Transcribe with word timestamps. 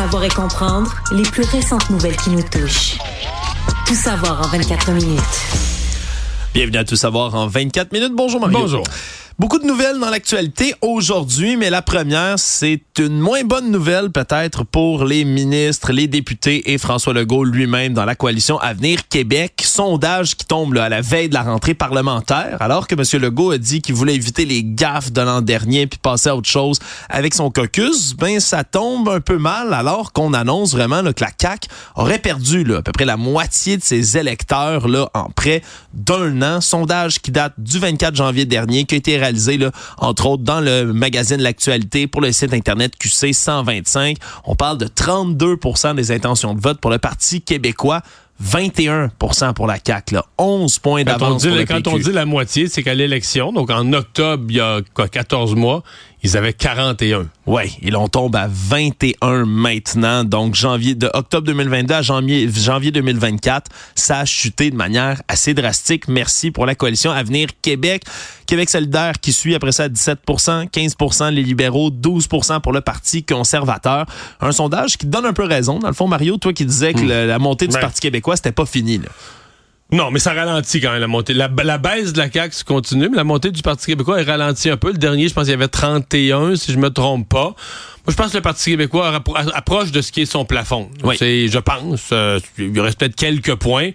savoir 0.00 0.24
et 0.24 0.30
comprendre 0.30 0.94
les 1.12 1.24
plus 1.24 1.44
récentes 1.44 1.90
nouvelles 1.90 2.16
qui 2.16 2.30
nous 2.30 2.42
touchent. 2.42 2.96
Tout 3.86 3.94
savoir 3.94 4.40
en 4.40 4.48
24 4.48 4.92
minutes. 4.92 5.20
Bienvenue 6.54 6.78
à 6.78 6.84
Tout 6.84 6.96
savoir 6.96 7.34
en 7.34 7.46
24 7.48 7.92
minutes. 7.92 8.12
Bonjour 8.14 8.40
Mario. 8.40 8.60
Bonjour. 8.60 8.82
Beaucoup 9.40 9.58
de 9.58 9.64
nouvelles 9.64 9.98
dans 9.98 10.10
l'actualité 10.10 10.74
aujourd'hui, 10.82 11.56
mais 11.56 11.70
la 11.70 11.80
première, 11.80 12.38
c'est 12.38 12.82
une 12.98 13.18
moins 13.18 13.42
bonne 13.42 13.70
nouvelle 13.70 14.10
peut-être 14.10 14.64
pour 14.64 15.06
les 15.06 15.24
ministres, 15.24 15.92
les 15.92 16.08
députés 16.08 16.74
et 16.74 16.76
François 16.76 17.14
Legault 17.14 17.44
lui-même 17.44 17.94
dans 17.94 18.04
la 18.04 18.14
coalition 18.14 18.58
Avenir 18.58 19.08
Québec. 19.08 19.62
Sondage 19.64 20.36
qui 20.36 20.44
tombe 20.44 20.76
à 20.76 20.90
la 20.90 21.00
veille 21.00 21.30
de 21.30 21.34
la 21.34 21.42
rentrée 21.42 21.72
parlementaire, 21.72 22.58
alors 22.60 22.86
que 22.86 22.94
M. 22.94 23.22
Legault 23.22 23.52
a 23.52 23.56
dit 23.56 23.80
qu'il 23.80 23.94
voulait 23.94 24.14
éviter 24.14 24.44
les 24.44 24.62
gaffes 24.62 25.10
de 25.10 25.22
l'an 25.22 25.40
dernier 25.40 25.86
puis 25.86 25.98
passer 25.98 26.28
à 26.28 26.36
autre 26.36 26.50
chose 26.50 26.78
avec 27.08 27.32
son 27.32 27.50
caucus. 27.50 28.14
Ben 28.16 28.40
ça 28.40 28.62
tombe 28.62 29.08
un 29.08 29.20
peu 29.20 29.38
mal 29.38 29.72
alors 29.72 30.12
qu'on 30.12 30.34
annonce 30.34 30.72
vraiment 30.72 31.02
que 31.02 31.24
la 31.24 31.30
CAQ 31.40 31.66
aurait 31.94 32.18
perdu 32.18 32.62
là, 32.62 32.78
à 32.78 32.82
peu 32.82 32.92
près 32.92 33.06
la 33.06 33.16
moitié 33.16 33.78
de 33.78 33.82
ses 33.82 34.18
électeurs 34.18 34.86
là, 34.86 35.08
en 35.14 35.30
près 35.30 35.62
d'un 35.94 36.42
an. 36.42 36.60
Sondage 36.60 37.20
qui 37.20 37.30
date 37.30 37.54
du 37.56 37.78
24 37.78 38.14
janvier 38.14 38.44
dernier, 38.44 38.84
qui 38.84 38.96
a 38.96 38.98
été 38.98 39.29
réalisé 39.30 39.58
Là, 39.58 39.70
entre 39.98 40.26
autres 40.26 40.42
dans 40.42 40.60
le 40.60 40.92
magazine 40.92 41.40
L'actualité 41.40 42.06
pour 42.06 42.20
le 42.20 42.32
site 42.32 42.52
internet 42.52 42.96
QC 42.96 43.32
125. 43.32 44.16
On 44.44 44.54
parle 44.54 44.78
de 44.78 44.86
32% 44.86 45.94
des 45.94 46.12
intentions 46.12 46.54
de 46.54 46.60
vote 46.60 46.80
pour 46.80 46.90
le 46.90 46.98
Parti 46.98 47.40
québécois. 47.40 48.02
21% 48.42 49.52
pour 49.52 49.66
la 49.66 49.76
CAQ, 49.84 50.14
là. 50.14 50.24
11 50.38 50.78
points 50.78 51.04
d'avance 51.04 51.44
pour 51.44 51.54
le 51.54 51.64
Quand 51.66 51.86
on 51.88 51.98
dit 51.98 52.10
la 52.10 52.24
moitié, 52.24 52.68
c'est 52.68 52.82
qu'à 52.82 52.94
l'élection, 52.94 53.52
donc 53.52 53.70
en 53.70 53.92
octobre, 53.92 54.44
il 54.48 54.56
y 54.56 54.60
a 54.60 54.80
quoi, 54.94 55.08
14 55.08 55.54
mois, 55.54 55.82
ils 56.22 56.36
avaient 56.36 56.52
41. 56.52 57.28
Oui, 57.46 57.78
et 57.82 57.94
on 57.94 58.08
tombe 58.08 58.36
à 58.36 58.48
21 58.48 59.46
maintenant. 59.46 60.24
Donc, 60.24 60.54
janvier, 60.54 60.94
de 60.94 61.10
octobre 61.14 61.46
2022 61.46 61.94
à 61.94 62.02
janvier, 62.02 62.48
janvier 62.52 62.90
2024, 62.90 63.70
ça 63.94 64.20
a 64.20 64.24
chuté 64.24 64.70
de 64.70 64.76
manière 64.76 65.22
assez 65.28 65.54
drastique. 65.54 66.08
Merci 66.08 66.50
pour 66.50 66.66
la 66.66 66.74
coalition 66.74 67.10
Avenir 67.10 67.48
Québec. 67.62 68.04
Québec 68.46 68.68
solidaire 68.68 69.20
qui 69.20 69.32
suit 69.32 69.54
après 69.54 69.72
ça 69.72 69.84
à 69.84 69.88
17% 69.88 70.68
15% 70.68 71.30
les 71.30 71.42
libéraux, 71.42 71.90
12% 71.90 72.60
pour 72.60 72.72
le 72.72 72.80
Parti 72.80 73.22
conservateur. 73.22 74.06
Un 74.40 74.52
sondage 74.52 74.98
qui 74.98 75.06
donne 75.06 75.26
un 75.26 75.32
peu 75.32 75.44
raison. 75.44 75.78
Dans 75.78 75.88
le 75.88 75.94
fond, 75.94 76.08
Mario, 76.08 76.36
toi 76.36 76.52
qui 76.52 76.64
disais 76.64 76.92
que 76.92 77.00
hmm. 77.00 77.28
la 77.28 77.38
montée 77.38 77.66
du 77.66 77.78
Parti 77.78 78.00
québécois, 78.00 78.36
c'était 78.36 78.52
pas 78.52 78.66
fini. 78.66 78.98
Là. 78.98 79.08
Non, 79.92 80.10
mais 80.10 80.18
ça 80.18 80.32
ralentit 80.32 80.80
quand 80.80 80.92
même 80.92 81.00
la 81.00 81.06
montée. 81.06 81.34
La, 81.34 81.48
baisse 81.48 82.12
de 82.12 82.18
la 82.18 82.30
CAQ 82.30 82.64
continue, 82.64 83.08
mais 83.08 83.16
la 83.16 83.24
montée 83.24 83.50
du 83.50 83.62
Parti 83.62 83.86
québécois 83.86 84.20
est 84.20 84.24
ralentie 84.24 84.70
un 84.70 84.76
peu. 84.76 84.92
Le 84.92 84.98
dernier, 84.98 85.28
je 85.28 85.34
pense 85.34 85.44
qu'il 85.44 85.52
y 85.52 85.54
avait 85.54 85.68
31, 85.68 86.56
si 86.56 86.72
je 86.72 86.78
me 86.78 86.90
trompe 86.90 87.28
pas. 87.28 87.54
Moi, 88.06 88.08
je 88.08 88.14
pense 88.14 88.30
que 88.30 88.36
le 88.36 88.42
Parti 88.42 88.70
québécois 88.70 89.22
approche 89.54 89.90
de 89.90 90.00
ce 90.00 90.12
qui 90.12 90.22
est 90.22 90.26
son 90.26 90.44
plafond. 90.44 90.88
Oui. 91.02 91.16
Je 91.20 91.58
pense. 91.58 92.10
Euh, 92.12 92.38
il 92.58 92.78
reste 92.80 92.98
peut-être 92.98 93.16
quelques 93.16 93.56
points 93.56 93.90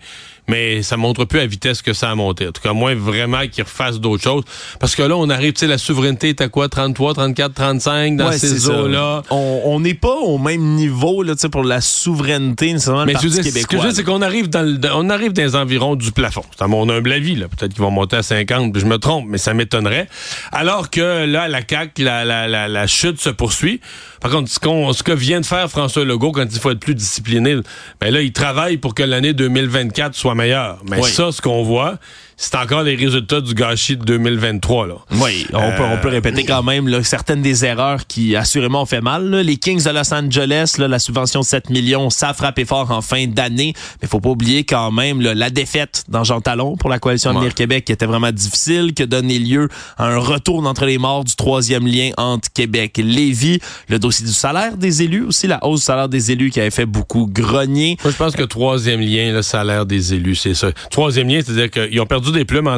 mais 0.48 0.82
ça 0.84 0.98
montre 0.98 1.26
plus 1.26 1.40
à 1.40 1.46
vitesse 1.46 1.82
que 1.82 1.94
ça 1.94 2.12
a 2.12 2.16
monté. 2.16 2.48
En 2.48 2.52
tout 2.52 2.62
cas, 2.62 2.74
moins 2.74 2.96
vraiment 2.96 3.48
qu'ils 3.48 3.64
refassent 3.64 4.00
d'autres 4.00 4.24
choses. 4.24 4.44
Parce 4.80 4.96
que 4.96 5.04
là, 5.04 5.16
on 5.18 5.30
arrive, 5.30 5.54
tu 5.54 5.62
sais, 5.62 5.68
la 5.68 5.78
souveraineté 5.78 6.30
est 6.30 6.42
à 6.42 6.50
quoi? 6.50 6.70
33, 6.70 7.14
34, 7.16 7.54
35 7.54 8.18
dans 8.18 8.32
ces 8.32 8.70
eaux-là. 8.70 9.23
On 9.32 9.80
n'est 9.80 9.94
pas 9.94 10.16
au 10.16 10.38
même 10.38 10.62
niveau, 10.76 11.23
là, 11.23 11.36
tu 11.36 11.42
sais, 11.42 11.50
pour 11.50 11.64
la 11.64 11.82
souveraineté, 11.82 12.73
nécessairement, 12.73 13.06
mais 13.06 13.14
le 13.14 13.20
Parti 13.20 13.30
québécois. 13.30 13.62
Ce 13.62 13.68
que 13.68 13.78
je 13.78 13.88
veux 13.88 13.94
c'est 13.94 14.04
qu'on 14.04 14.22
arrive 14.22 14.50
dans, 14.50 14.80
on 14.94 15.10
arrive 15.10 15.34
dans 15.34 15.44
les 15.44 15.56
environs 15.56 15.96
du 15.96 16.12
plafond. 16.12 16.44
C'est 16.58 16.64
à 16.64 16.68
mon 16.68 16.90
humble 16.90 17.12
avis, 17.12 17.36
là. 17.36 17.48
Peut-être 17.48 17.73
qu'ils 17.73 17.82
vont 17.82 17.92
monter 17.92 18.18
à 18.18 18.23
50, 18.23 18.78
je 18.78 18.86
me 18.86 18.98
trompe, 18.98 19.26
mais 19.28 19.38
ça 19.38 19.54
m'étonnerait. 19.54 20.08
Alors 20.52 20.90
que 20.90 21.26
là, 21.26 21.48
la 21.48 21.62
CAQ, 21.68 22.04
la, 22.04 22.26
la, 22.26 22.48
la, 22.48 22.68
la 22.68 22.88
chute 22.88 23.20
se 23.20 23.30
poursuit. 23.30 23.82
Par 24.26 24.31
contre, 24.31 24.50
ce, 24.50 24.58
ce 24.98 25.04
que 25.04 25.12
vient 25.12 25.40
de 25.40 25.45
faire 25.45 25.70
François 25.70 26.04
Legault 26.04 26.31
quand 26.31 26.48
il 26.52 26.59
faut 26.59 26.72
être 26.72 26.80
plus 26.80 26.95
discipliné, 26.95 27.58
ben 28.02 28.11
là, 28.11 28.22
il 28.22 28.32
travaille 28.32 28.77
pour 28.77 28.95
que 28.95 29.04
l'année 29.04 29.33
2024 29.33 30.16
soit 30.16 30.33
meilleure. 30.33 30.80
Mais 30.89 31.04
ça, 31.04 31.32
ce 31.32 31.44
qu'on 31.44 31.61
voit, 31.61 31.99
c'est 32.38 32.56
encore 32.56 32.84
les 32.84 32.96
résultats 32.96 33.42
du 33.42 33.54
gâchis 33.54 33.98
de 33.98 34.04
2023. 34.04 34.88
Là. 34.88 34.96
Oui, 35.12 35.46
on, 35.54 35.72
peut, 35.72 35.84
on 35.84 35.98
peut 35.98 36.10
répéter 36.10 36.44
quand 36.44 36.64
même 36.64 36.88
là, 36.88 37.04
certaines 37.04 37.42
des 37.42 37.64
erreurs 37.66 38.08
qui 38.08 38.36
assurément 38.36 38.82
ont 38.82 38.86
fait 38.86 39.02
mal. 39.02 39.34
Les 39.36 39.58
Kings 39.58 39.84
de 39.84 39.90
Los 39.90 40.14
Angeles, 40.14 40.76
là, 40.78 40.88
la 40.88 41.00
subvention 41.00 41.42
de 41.42 41.46
7 41.46 41.70
millions, 41.70 42.10
ça 42.10 42.30
a 42.30 42.34
frappé 42.34 42.66
fort 42.66 42.92
en 42.92 43.02
fin 43.02 43.26
d'année. 43.28 43.73
Mais 44.02 44.08
faut 44.08 44.20
pas 44.20 44.30
oublier 44.30 44.64
quand 44.64 44.92
même 44.92 45.22
la 45.22 45.50
défaite 45.50 46.04
dans 46.10 46.23
Jean 46.23 46.42
Talon 46.42 46.76
pour 46.76 46.90
la 46.90 47.00
coalition 47.00 47.32
Avenir 47.32 47.54
Québec 47.54 47.86
qui 47.86 47.92
était 47.92 48.06
vraiment 48.06 48.32
difficile, 48.32 48.94
qui 48.94 49.04
a 49.04 49.06
donné 49.06 49.40
lieu 49.40 49.70
à 49.98 50.08
un 50.08 50.17
retour 50.17 50.62
d'entre 50.62 50.86
les 50.86 50.98
morts 50.98 51.23
du 51.23 51.36
troisième 51.36 51.88
lien 51.88 52.12
entre 52.17 52.52
Québec 52.52 53.00
et 53.00 53.04
Lévis. 53.04 53.60
Le 53.90 54.00
dossier 54.00 54.26
du 54.26 54.34
salaire 54.34 54.78
des 54.78 55.04
élus 55.04 55.23
aussi, 55.23 55.48
la 55.48 55.64
hausse 55.66 55.82
du 55.82 55.86
salaire 55.86 56.10
des 56.10 56.32
élus 56.32 56.50
qui 56.50 56.60
avait 56.60 56.72
fait 56.72 56.86
beaucoup 56.86 57.28
grogner. 57.32 57.98
Moi, 58.04 58.12
je 58.12 58.17
pense 58.17 58.36
que 58.36 58.44
troisième 58.44 59.00
lien, 59.00 59.32
le 59.32 59.42
salaire 59.42 59.86
des 59.86 60.14
élus, 60.14 60.36
c'est 60.36 60.54
ça. 60.54 60.72
Troisième 60.92 61.30
lien, 61.30 61.40
c'est-à-dire 61.44 61.70
qu'ils 61.72 62.00
ont 62.02 62.06
perdu 62.06 62.24
des 62.31 62.45
plumes 62.45 62.67
en, 62.67 62.75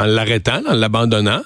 l'arrêtant, 0.00 0.62
en 0.68 0.74
l'abandonnant. 0.74 1.42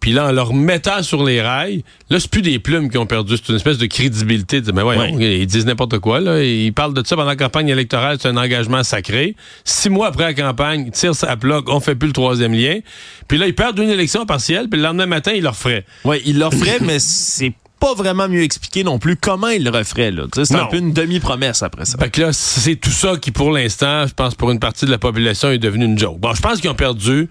Puis 0.00 0.12
là, 0.12 0.26
en 0.26 0.32
leur 0.32 0.52
mettant 0.52 1.02
sur 1.02 1.24
les 1.24 1.40
rails, 1.40 1.82
là, 2.10 2.20
c'est 2.20 2.28
plus 2.28 2.42
des 2.42 2.58
plumes 2.58 2.90
qui 2.90 2.98
ont 2.98 3.06
perdu, 3.06 3.36
c'est 3.38 3.48
une 3.48 3.56
espèce 3.56 3.78
de 3.78 3.86
crédibilité. 3.86 4.60
Mais 4.74 4.82
ouais, 4.82 5.12
ils 5.12 5.46
disent 5.46 5.64
n'importe 5.64 5.98
quoi. 5.98 6.20
Là. 6.20 6.42
Ils 6.42 6.74
parlent 6.74 6.92
de 6.92 7.02
ça 7.06 7.16
pendant 7.16 7.30
la 7.30 7.36
campagne 7.36 7.68
électorale, 7.68 8.18
c'est 8.20 8.28
un 8.28 8.36
engagement 8.36 8.82
sacré. 8.82 9.34
Six 9.64 9.88
mois 9.88 10.08
après 10.08 10.24
la 10.24 10.34
campagne, 10.34 10.84
ils 10.88 10.92
tirent 10.92 11.14
sa 11.14 11.38
plaque, 11.38 11.70
on 11.70 11.80
fait 11.80 11.94
plus 11.94 12.08
le 12.08 12.12
troisième 12.12 12.52
lien. 12.52 12.80
Puis 13.28 13.38
là, 13.38 13.46
ils 13.46 13.54
perdent 13.54 13.78
une 13.78 13.88
élection 13.88 14.26
partielle, 14.26 14.68
puis 14.68 14.78
le 14.78 14.84
lendemain 14.84 15.06
matin, 15.06 15.32
ils 15.34 15.42
leur 15.42 15.56
feraient. 15.56 15.86
Oui, 16.04 16.20
ils 16.26 16.38
leur 16.38 16.52
feraient, 16.52 16.80
mais 16.82 16.98
c'est 16.98 17.54
pas 17.84 17.92
vraiment 17.92 18.28
mieux 18.28 18.42
expliqué 18.42 18.82
non 18.82 18.98
plus 18.98 19.16
comment 19.16 19.48
il 19.48 19.62
le 19.62 19.68
referait. 19.68 20.10
C'est 20.32 20.54
un 20.54 20.66
peu 20.66 20.78
une 20.78 20.94
demi-promesse 20.94 21.62
après 21.62 21.84
ça. 21.84 21.98
Fait 21.98 22.08
que 22.08 22.22
là, 22.22 22.32
c'est 22.32 22.76
tout 22.76 22.90
ça 22.90 23.16
qui, 23.20 23.30
pour 23.30 23.50
l'instant, 23.50 24.06
je 24.06 24.14
pense, 24.14 24.34
pour 24.34 24.50
une 24.50 24.58
partie 24.58 24.86
de 24.86 24.90
la 24.90 24.96
population, 24.96 25.50
est 25.50 25.58
devenu 25.58 25.84
une 25.84 25.98
joke. 25.98 26.18
Bon, 26.18 26.32
je 26.32 26.40
pense 26.40 26.60
qu'ils 26.62 26.70
ont 26.70 26.74
perdu 26.74 27.28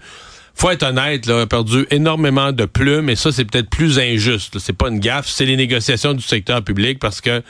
faut 0.56 0.70
être 0.70 0.84
honnête, 0.84 1.26
là, 1.26 1.42
ont 1.42 1.46
perdu 1.48 1.84
énormément 1.90 2.52
de 2.52 2.64
plumes 2.66 3.10
et 3.10 3.16
ça, 3.16 3.32
c'est 3.32 3.44
peut-être 3.44 3.68
plus 3.68 3.98
injuste. 3.98 4.60
C'est 4.60 4.72
pas 4.72 4.86
une 4.86 5.00
gaffe, 5.00 5.26
c'est 5.26 5.46
les 5.46 5.56
négociations 5.56 6.14
du 6.14 6.22
secteur 6.22 6.62
public 6.62 7.00
parce 7.00 7.20
que 7.20 7.42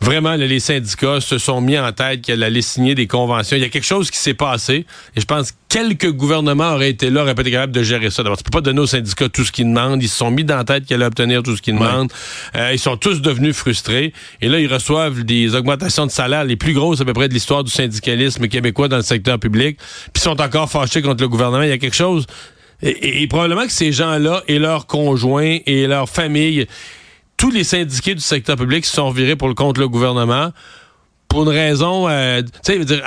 vraiment, 0.00 0.34
les 0.34 0.60
syndicats 0.60 1.20
se 1.20 1.38
sont 1.38 1.60
mis 1.60 1.78
en 1.78 1.92
tête 1.92 2.22
qu'elle 2.22 2.42
allait 2.42 2.62
signer 2.62 2.94
des 2.94 3.06
conventions. 3.06 3.56
Il 3.56 3.62
y 3.62 3.66
a 3.66 3.68
quelque 3.68 3.86
chose 3.86 4.10
qui 4.10 4.18
s'est 4.18 4.34
passé 4.34 4.86
et 5.16 5.20
je 5.20 5.24
pense 5.24 5.52
que 5.52 5.56
quelques 5.68 6.10
gouvernements 6.10 6.74
auraient 6.74 6.90
été 6.90 7.10
là, 7.10 7.22
auraient 7.22 7.34
pas 7.34 7.42
été 7.42 7.50
capables 7.50 7.72
de 7.72 7.82
gérer 7.82 8.10
ça. 8.10 8.22
D'abord, 8.22 8.38
tu 8.38 8.44
peux 8.44 8.50
pas 8.50 8.60
donner 8.60 8.80
aux 8.80 8.86
syndicats 8.86 9.28
tout 9.28 9.44
ce 9.44 9.52
qu'ils 9.52 9.66
demandent. 9.66 10.02
Ils 10.02 10.08
se 10.08 10.16
sont 10.16 10.30
mis 10.30 10.44
dans 10.44 10.56
la 10.56 10.64
tête 10.64 10.86
qu'elle 10.86 10.96
allait 10.96 11.06
obtenir 11.06 11.42
tout 11.42 11.56
ce 11.56 11.62
qu'ils 11.62 11.74
demandent. 11.74 12.12
Euh, 12.54 12.70
ils 12.72 12.78
sont 12.78 12.96
tous 12.96 13.22
devenus 13.22 13.56
frustrés. 13.56 14.12
Et 14.40 14.48
là, 14.48 14.60
ils 14.60 14.72
reçoivent 14.72 15.24
des 15.24 15.54
augmentations 15.54 16.06
de 16.06 16.10
salaire 16.10 16.44
les 16.44 16.56
plus 16.56 16.74
grosses 16.74 17.00
à 17.00 17.04
peu 17.04 17.12
près 17.12 17.28
de 17.28 17.34
l'histoire 17.34 17.64
du 17.64 17.70
syndicalisme 17.70 18.46
québécois 18.48 18.88
dans 18.88 18.98
le 18.98 19.02
secteur 19.02 19.38
public. 19.38 19.78
Puis 20.12 20.22
sont 20.22 20.40
encore 20.40 20.70
fâchés 20.70 21.02
contre 21.02 21.22
le 21.22 21.28
gouvernement. 21.28 21.62
Il 21.62 21.70
y 21.70 21.72
a 21.72 21.78
quelque 21.78 21.96
chose... 21.96 22.26
et 22.82 23.26
probablement 23.28 23.66
que 23.66 23.72
ces 23.72 23.92
gens-là 23.92 24.42
et 24.46 24.58
leurs 24.58 24.86
conjoints 24.86 25.58
et 25.66 25.86
leurs 25.86 26.08
familles 26.08 26.66
tous 27.44 27.50
les 27.50 27.62
syndiqués 27.62 28.14
du 28.14 28.22
secteur 28.22 28.56
public 28.56 28.86
se 28.86 28.94
sont 28.94 29.10
virés 29.10 29.36
pour 29.36 29.48
le 29.48 29.54
compte 29.54 29.76
le 29.76 29.86
gouvernement 29.86 30.50
pour 31.28 31.42
une 31.42 31.50
raison, 31.50 32.08
euh, 32.08 32.40
tu 32.64 32.82
sais, 32.86 33.02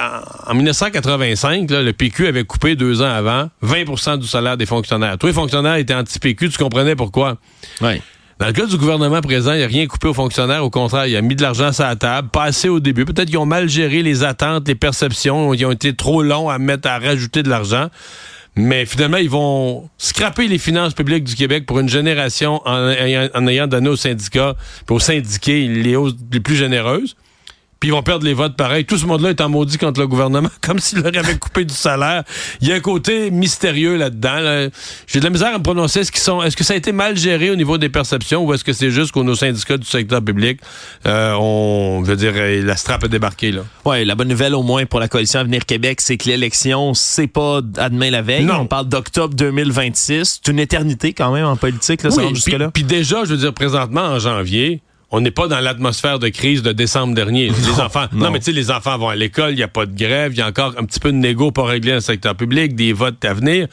en, 0.46 0.54
1985, 0.54 1.68
le 1.72 1.92
PQ 1.92 2.28
avait 2.28 2.44
coupé 2.44 2.76
deux 2.76 3.02
ans 3.02 3.10
avant 3.10 3.50
20% 3.64 4.20
du 4.20 4.28
salaire 4.28 4.56
des 4.56 4.68
fonctionnaires. 4.68 5.18
Tous 5.18 5.26
les 5.26 5.34
fonctionnaires 5.34 5.78
étaient 5.78 5.96
anti-PQ, 5.96 6.50
tu 6.50 6.58
comprenais 6.60 6.96
pourquoi? 6.96 7.38
Oui. 7.82 8.00
Dans 8.38 8.46
le 8.46 8.54
cas 8.54 8.68
du 8.68 8.78
gouvernement 8.78 9.22
présent, 9.22 9.54
il 9.54 9.62
n'a 9.62 9.66
rien 9.66 9.88
coupé 9.88 10.08
aux 10.08 10.14
fonctionnaires. 10.14 10.64
Au 10.64 10.70
contraire, 10.70 11.08
il 11.08 11.16
a 11.16 11.22
mis 11.24 11.36
de 11.36 11.42
l'argent 11.42 11.72
sur 11.72 11.86
la 11.86 11.96
table, 11.96 12.30
pas 12.30 12.44
assez 12.44 12.70
au 12.70 12.80
début. 12.80 13.06
Peut-être 13.06 13.30
qu'ils 13.30 13.40
ont 13.40 13.48
mal 13.48 13.68
géré 13.68 14.04
les 14.04 14.24
attentes, 14.24 14.68
les 14.68 14.76
perceptions. 14.76 15.52
Ils 15.56 15.66
ont 15.66 15.72
été 15.72 15.96
trop 15.96 16.22
longs 16.22 16.48
à 16.48 16.60
mettre 16.60 16.88
à 16.88 17.00
rajouter 17.00 17.42
de 17.42 17.50
l'argent. 17.50 17.90
Mais 18.58 18.86
finalement, 18.86 19.18
ils 19.18 19.30
vont 19.30 19.88
scraper 20.00 20.48
les 20.48 20.58
finances 20.58 20.96
publiques 20.96 21.24
du 21.24 21.36
Québec 21.36 21.66
pour 21.68 21.80
une 21.80 21.90
génération 21.90 22.62
en, 22.66 23.48
ayant, 23.48 23.68
donné 23.68 23.90
aux 23.90 23.96
syndicats, 23.96 24.56
aux 24.90 25.00
syndiqués 25.00 25.68
les 25.68 25.96
hausses 25.96 26.16
les 26.32 26.40
plus 26.40 26.56
généreuses 26.56 27.16
puis 27.80 27.90
ils 27.90 27.92
vont 27.92 28.04
perdre 28.04 28.26
les 28.26 28.34
votes 28.34 28.56
pareil. 28.56 28.86
Tout 28.86 28.98
ce 28.98 29.06
monde-là 29.06 29.30
est 29.32 29.42
en 29.42 29.50
maudit 29.50 29.78
contre 29.78 30.00
le 30.00 30.08
gouvernement, 30.08 30.50
comme 30.62 30.80
s'il 30.80 31.00
leur 31.00 31.16
avait 31.16 31.38
coupé 31.38 31.66
du 31.66 31.74
salaire. 31.74 32.24
Il 32.62 32.68
y 32.68 32.72
a 32.72 32.76
un 32.76 32.80
côté 32.80 33.32
mystérieux 33.32 33.96
là-dedans. 33.98 34.70
J'ai 35.08 35.20
de 35.20 35.24
la 35.24 35.30
misère 35.30 35.54
à 35.54 35.58
me 35.58 35.64
prononcer. 35.64 36.02
Est-ce, 36.02 36.12
qu'ils 36.12 36.22
sont, 36.22 36.42
est-ce 36.44 36.56
que 36.56 36.64
ça 36.64 36.74
a 36.74 36.78
été 36.78 36.92
mal 36.92 37.18
géré 37.18 37.52
au 37.52 37.56
niveau 37.56 37.78
des 37.78 37.90
perceptions 37.90 38.44
ou 38.46 38.54
est-ce 38.54 38.64
que 38.64 38.74
c'est 38.74 38.92
juste 38.92 39.12
que 39.12 39.20
nos 39.20 39.36
syndicats 39.36 39.78
du 39.78 39.86
secteur 39.86 40.24
public, 40.24 40.60
euh, 41.06 41.34
on 41.34 42.02
veut 42.02 42.16
dire, 42.16 42.34
euh, 42.36 42.64
la 42.64 42.76
strap 42.76 43.04
a 43.04 43.08
débarqué 43.08 43.52
là? 43.52 43.62
Oui, 43.86 44.06
la 44.06 44.16
bonne 44.16 44.28
nouvelle 44.28 44.56
au 44.56 44.64
moins 44.64 44.86
pour 44.86 45.00
la 45.00 45.08
coalition 45.08 45.40
Avenir 45.40 45.66
Québec, 45.66 46.02
c'est 46.02 46.18
que 46.18 46.28
l'élection, 46.28 46.94
c'est 46.94 47.28
pas 47.28 47.62
à 47.78 47.90
demain 47.90 48.10
la 48.10 48.22
veille. 48.22 48.46
Non. 48.46 48.62
On 48.62 48.66
parle 48.66 48.88
d'octobre 48.88 49.34
2026. 49.36 50.42
C'est 50.44 50.52
une 50.52 50.60
éternité 50.60 51.14
quand 51.14 51.32
même 51.32 51.46
en 51.46 51.56
politique, 51.56 52.04
là, 52.04 52.10
oui, 52.16 52.30
jusque-là. 52.34 52.72
Puis 52.72 52.84
déjà, 52.84 53.24
je 53.26 53.32
veux 53.32 53.38
dire, 53.38 53.54
présentement, 53.54 54.02
en 54.02 54.20
janvier, 54.20 54.82
on 55.12 55.22
n'est 55.22 55.32
pas 55.32 55.48
dans 55.48 55.60
l'atmosphère 55.60 56.20
de 56.20 56.30
crise 56.30 56.62
de 56.64 56.72
décembre 56.72 57.16
dernier. 57.16 57.50
Les 57.50 57.80
enfants, 57.80 58.06
non. 58.12 58.32
mais 58.32 58.40
tu 58.40 58.46
sais, 58.46 58.52
les 58.52 58.72
enfants 58.72 58.98
vont 58.98 59.10
à 59.10 59.16
l'école, 59.16 59.52
il 59.52 59.58
n'y 59.58 59.64
a 59.64 59.68
pas 59.68 59.86
de 59.86 59.98
grève, 59.98 60.34
il 60.34 60.38
y 60.38 60.42
a 60.42 60.48
encore 60.48 60.74
un 60.78 60.84
petit 60.84 61.00
peu 61.00 61.12
de 61.12 61.18
négo 61.18 61.52
pour 61.52 61.68
régler 61.68 61.92
dans 61.92 61.98
le 61.98 62.02
secteur 62.02 62.36
public, 62.36 62.76
des 62.76 62.94
votes 62.94 63.24
à 63.24 63.34
venir, 63.34 63.68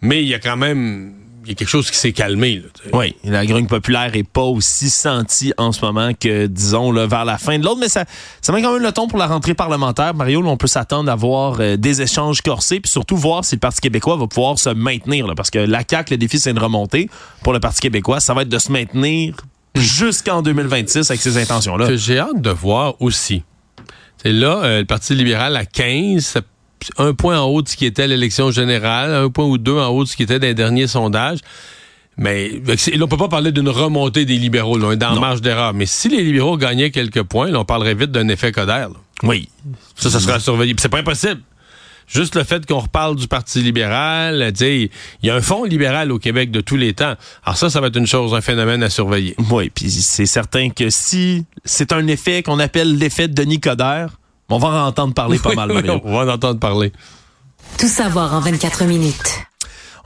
mais 0.00 0.22
il 0.22 0.28
y 0.28 0.34
a 0.34 0.38
quand 0.38 0.56
même 0.56 1.14
il 1.44 1.50
y 1.50 1.52
a 1.52 1.54
quelque 1.54 1.68
chose 1.68 1.90
qui 1.90 1.98
s'est 1.98 2.12
calmé. 2.12 2.62
oui, 2.92 3.14
la 3.22 3.44
grogne 3.44 3.66
populaire 3.66 4.16
est 4.16 4.28
pas 4.28 4.42
aussi 4.42 4.88
sentie 4.88 5.52
en 5.58 5.72
ce 5.72 5.84
moment 5.84 6.12
que, 6.18 6.46
disons, 6.46 6.90
là, 6.90 7.06
vers 7.06 7.24
la 7.24 7.38
fin 7.38 7.58
de 7.58 7.64
l'autre, 7.64 7.80
mais 7.80 7.88
ça, 7.88 8.04
ça 8.40 8.52
met 8.52 8.62
quand 8.62 8.72
même 8.72 8.82
le 8.82 8.92
ton 8.92 9.08
pour 9.08 9.18
la 9.18 9.26
rentrée 9.26 9.54
parlementaire. 9.54 10.14
Mario, 10.14 10.42
on 10.44 10.56
peut 10.56 10.66
s'attendre 10.66 11.10
à 11.10 11.16
voir 11.16 11.56
euh, 11.60 11.76
des 11.76 12.00
échanges 12.00 12.40
corsés, 12.40 12.80
puis 12.80 12.90
surtout 12.90 13.16
voir 13.16 13.44
si 13.44 13.56
le 13.56 13.60
Parti 13.60 13.80
québécois 13.80 14.16
va 14.16 14.26
pouvoir 14.26 14.58
se 14.58 14.70
maintenir, 14.70 15.26
là, 15.26 15.34
parce 15.34 15.50
que 15.50 15.58
la 15.58 15.82
CAQ, 15.88 16.12
le 16.12 16.16
défi, 16.16 16.38
c'est 16.38 16.50
une 16.50 16.58
remontée. 16.58 17.10
Pour 17.42 17.52
le 17.52 17.60
Parti 17.60 17.80
québécois, 17.80 18.20
ça 18.20 18.32
va 18.32 18.42
être 18.42 18.48
de 18.48 18.58
se 18.58 18.72
maintenir 18.72 19.36
jusqu'en 19.74 20.42
2026 20.42 21.10
avec 21.10 21.20
ces 21.20 21.38
intentions-là. 21.38 21.94
J'ai 21.96 22.18
hâte 22.18 22.40
de 22.40 22.50
voir 22.50 23.00
aussi. 23.00 23.42
C'est 24.22 24.32
là, 24.32 24.62
euh, 24.64 24.78
le 24.80 24.84
Parti 24.86 25.14
libéral 25.14 25.56
à 25.56 25.66
15, 25.66 26.38
un 26.98 27.14
point 27.14 27.38
en 27.38 27.46
haut 27.46 27.62
de 27.62 27.68
ce 27.68 27.76
qui 27.76 27.86
était 27.86 28.06
l'élection 28.06 28.50
générale, 28.50 29.14
un 29.14 29.28
point 29.28 29.44
ou 29.44 29.58
deux 29.58 29.76
en 29.76 29.88
haut 29.88 30.04
de 30.04 30.08
ce 30.08 30.16
qui 30.16 30.22
était 30.22 30.38
des 30.38 30.54
derniers 30.54 30.86
sondages. 30.86 31.40
Mais 32.16 32.48
là, 32.66 32.74
on 33.02 33.08
peut 33.08 33.16
pas 33.16 33.28
parler 33.28 33.50
d'une 33.50 33.68
remontée 33.68 34.24
des 34.24 34.36
libéraux, 34.36 34.78
là, 34.78 34.86
on 34.86 34.92
est 34.92 34.96
dans 34.96 35.18
marge 35.18 35.42
d'erreur. 35.42 35.74
Mais 35.74 35.86
si 35.86 36.08
les 36.08 36.22
libéraux 36.22 36.56
gagnaient 36.56 36.90
quelques 36.90 37.22
points, 37.24 37.52
on 37.54 37.64
parlerait 37.64 37.94
vite 37.94 38.12
d'un 38.12 38.28
effet 38.28 38.52
Coder. 38.52 38.86
Oui. 39.22 39.48
Ça, 39.96 40.10
ça 40.10 40.20
sera 40.20 40.38
surveillé. 40.38 40.74
C'est 40.78 40.88
pas 40.88 40.98
impossible. 40.98 41.40
Juste 42.06 42.34
le 42.34 42.44
fait 42.44 42.66
qu'on 42.66 42.80
reparle 42.80 43.16
du 43.16 43.28
Parti 43.28 43.60
libéral, 43.60 44.52
il 44.60 44.90
y 45.22 45.30
a 45.30 45.34
un 45.34 45.40
fonds 45.40 45.64
libéral 45.64 46.12
au 46.12 46.18
Québec 46.18 46.50
de 46.50 46.60
tous 46.60 46.76
les 46.76 46.92
temps. 46.92 47.14
Alors 47.44 47.56
ça, 47.56 47.70
ça 47.70 47.80
va 47.80 47.88
être 47.88 47.96
une 47.96 48.06
chose, 48.06 48.34
un 48.34 48.40
phénomène 48.40 48.82
à 48.82 48.90
surveiller. 48.90 49.34
Oui, 49.50 49.70
puis 49.70 49.90
c'est 49.90 50.26
certain 50.26 50.70
que 50.70 50.90
si 50.90 51.44
c'est 51.64 51.92
un 51.92 52.06
effet 52.06 52.42
qu'on 52.42 52.58
appelle 52.58 52.96
l'effet 52.96 53.28
de 53.28 53.34
Denis 53.34 53.60
Coderre, 53.60 54.10
on 54.50 54.58
va 54.58 54.68
en 54.68 54.86
entendre 54.86 55.14
parler 55.14 55.38
pas 55.38 55.54
mal. 55.54 55.70
on 56.04 56.12
va 56.12 56.24
en 56.24 56.28
entendre 56.28 56.60
parler. 56.60 56.92
Tout 57.78 57.88
savoir 57.88 58.34
en 58.34 58.40
24 58.40 58.84
minutes. 58.84 59.40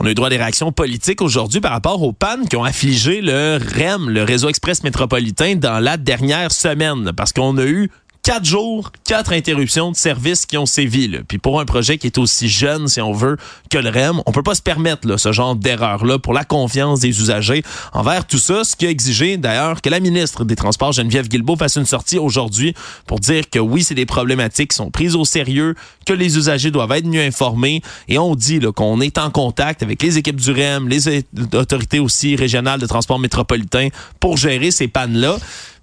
On 0.01 0.07
a 0.07 0.11
eu 0.11 0.15
droit 0.15 0.29
à 0.29 0.31
des 0.31 0.37
réactions 0.37 0.71
politiques 0.71 1.21
aujourd'hui 1.21 1.61
par 1.61 1.73
rapport 1.73 2.01
aux 2.03 2.13
pannes 2.13 2.49
qui 2.49 2.57
ont 2.57 2.63
affligé 2.63 3.21
le 3.21 3.59
REM, 3.59 4.09
le 4.09 4.23
réseau 4.23 4.49
express 4.49 4.85
métropolitain, 4.85 5.57
dans 5.57 5.81
la 5.81 5.97
dernière 5.97 6.53
semaine. 6.53 7.13
Parce 7.17 7.33
qu'on 7.33 7.59
a 7.59 7.65
eu 7.65 7.91
quatre 8.29 8.45
jours, 8.45 8.93
quatre 9.05 9.33
interruptions 9.33 9.91
de 9.91 9.97
services 9.97 10.45
qui 10.45 10.59
ont 10.59 10.67
sévi. 10.67 11.09
Là. 11.09 11.21
Puis 11.27 11.39
pour 11.39 11.61
un 11.61 11.65
projet 11.65 11.97
qui 11.97 12.09
est 12.09 12.19
aussi 12.19 12.47
jeune, 12.47 12.87
si 12.87 13.01
on 13.01 13.15
veut, 13.15 13.39
que 13.71 13.79
le 13.79 13.89
REM, 13.89 14.21
on 14.27 14.33
peut 14.33 14.43
pas 14.43 14.55
se 14.55 14.61
permettre 14.61 15.17
ce 15.17 15.33
genre 15.33 15.57
d'erreur-là 15.57 16.19
pour 16.19 16.35
la 16.35 16.45
confiance 16.45 17.01
des 17.01 17.09
usagers 17.09 17.63
envers 17.95 18.27
tout 18.27 18.37
ça, 18.37 18.65
ce 18.65 18.77
qui 18.77 18.85
a 18.85 18.91
exigé 18.91 19.39
d'ailleurs 19.39 19.81
que 19.81 19.89
la 19.89 19.99
ministre 19.99 20.45
des 20.45 20.57
Transports, 20.57 20.93
Geneviève 20.93 21.27
Guilbeault, 21.27 21.57
fasse 21.57 21.77
une 21.77 21.87
sortie 21.87 22.19
aujourd'hui 22.19 22.75
pour 23.07 23.19
dire 23.19 23.49
que 23.49 23.59
oui, 23.59 23.83
c'est 23.83 23.95
des 23.95 24.05
problématiques 24.05 24.73
qui 24.73 24.77
sont 24.77 24.91
prises 24.91 25.17
au 25.17 25.25
sérieux, 25.25 25.75
que 26.05 26.13
les 26.13 26.37
usagers 26.37 26.71
doivent 26.71 26.93
être 26.93 27.07
mieux 27.07 27.23
informés, 27.23 27.81
et 28.09 28.19
on 28.19 28.35
dit 28.35 28.61
qu'on 28.77 29.01
est 29.01 29.17
en 29.17 29.31
contact 29.31 29.83
avec 29.83 30.03
les 30.03 30.19
équipes 30.19 30.39
du 30.39 30.53
REM, 30.53 30.87
les 30.87 31.25
autorités 31.55 31.99
aussi 31.99 32.37
régionales 32.37 32.79
de 32.79 32.87
transport 32.87 33.19
métropolitain 33.19 33.89
pour 34.21 34.37
gérer 34.37 34.71
ces 34.71 34.87
pannes-là. 34.87 35.39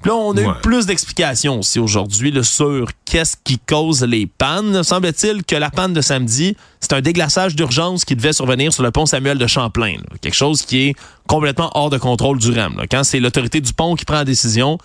Là, 0.05 0.13
on 0.13 0.37
a 0.37 0.41
eu 0.41 0.47
plus 0.61 0.85
d'explications 0.85 1.59
aussi 1.59 1.79
aujourd'hui 1.79 2.31
sur 2.43 2.89
qu'est-ce 3.05 3.35
qui 3.43 3.57
cause 3.57 4.03
les 4.03 4.27
pannes. 4.27 4.83
Semble-t-il 4.83 5.43
que 5.43 5.55
la 5.55 5.71
panne 5.71 5.93
de 5.93 6.01
samedi, 6.01 6.55
c'est 6.79 6.93
un 6.93 7.01
déglaçage 7.01 7.55
d'urgence 7.55 8.05
qui 8.05 8.15
devait 8.15 8.33
survenir 8.33 8.71
sur 8.71 8.83
le 8.83 8.91
pont 8.91 9.07
Samuel 9.07 9.39
de 9.39 9.47
Champlain. 9.47 9.97
Quelque 10.21 10.35
chose 10.35 10.61
qui 10.61 10.89
est 10.89 10.95
complètement 11.27 11.71
hors 11.73 11.89
de 11.89 11.97
contrôle 11.97 12.37
du 12.37 12.51
REM. 12.51 12.83
Quand 12.91 13.03
c'est 13.03 13.19
l'autorité 13.19 13.61
du 13.61 13.73
pont 13.73 13.95
qui 13.95 14.05
prend 14.05 14.15
la 14.15 14.25
décision, 14.25 14.77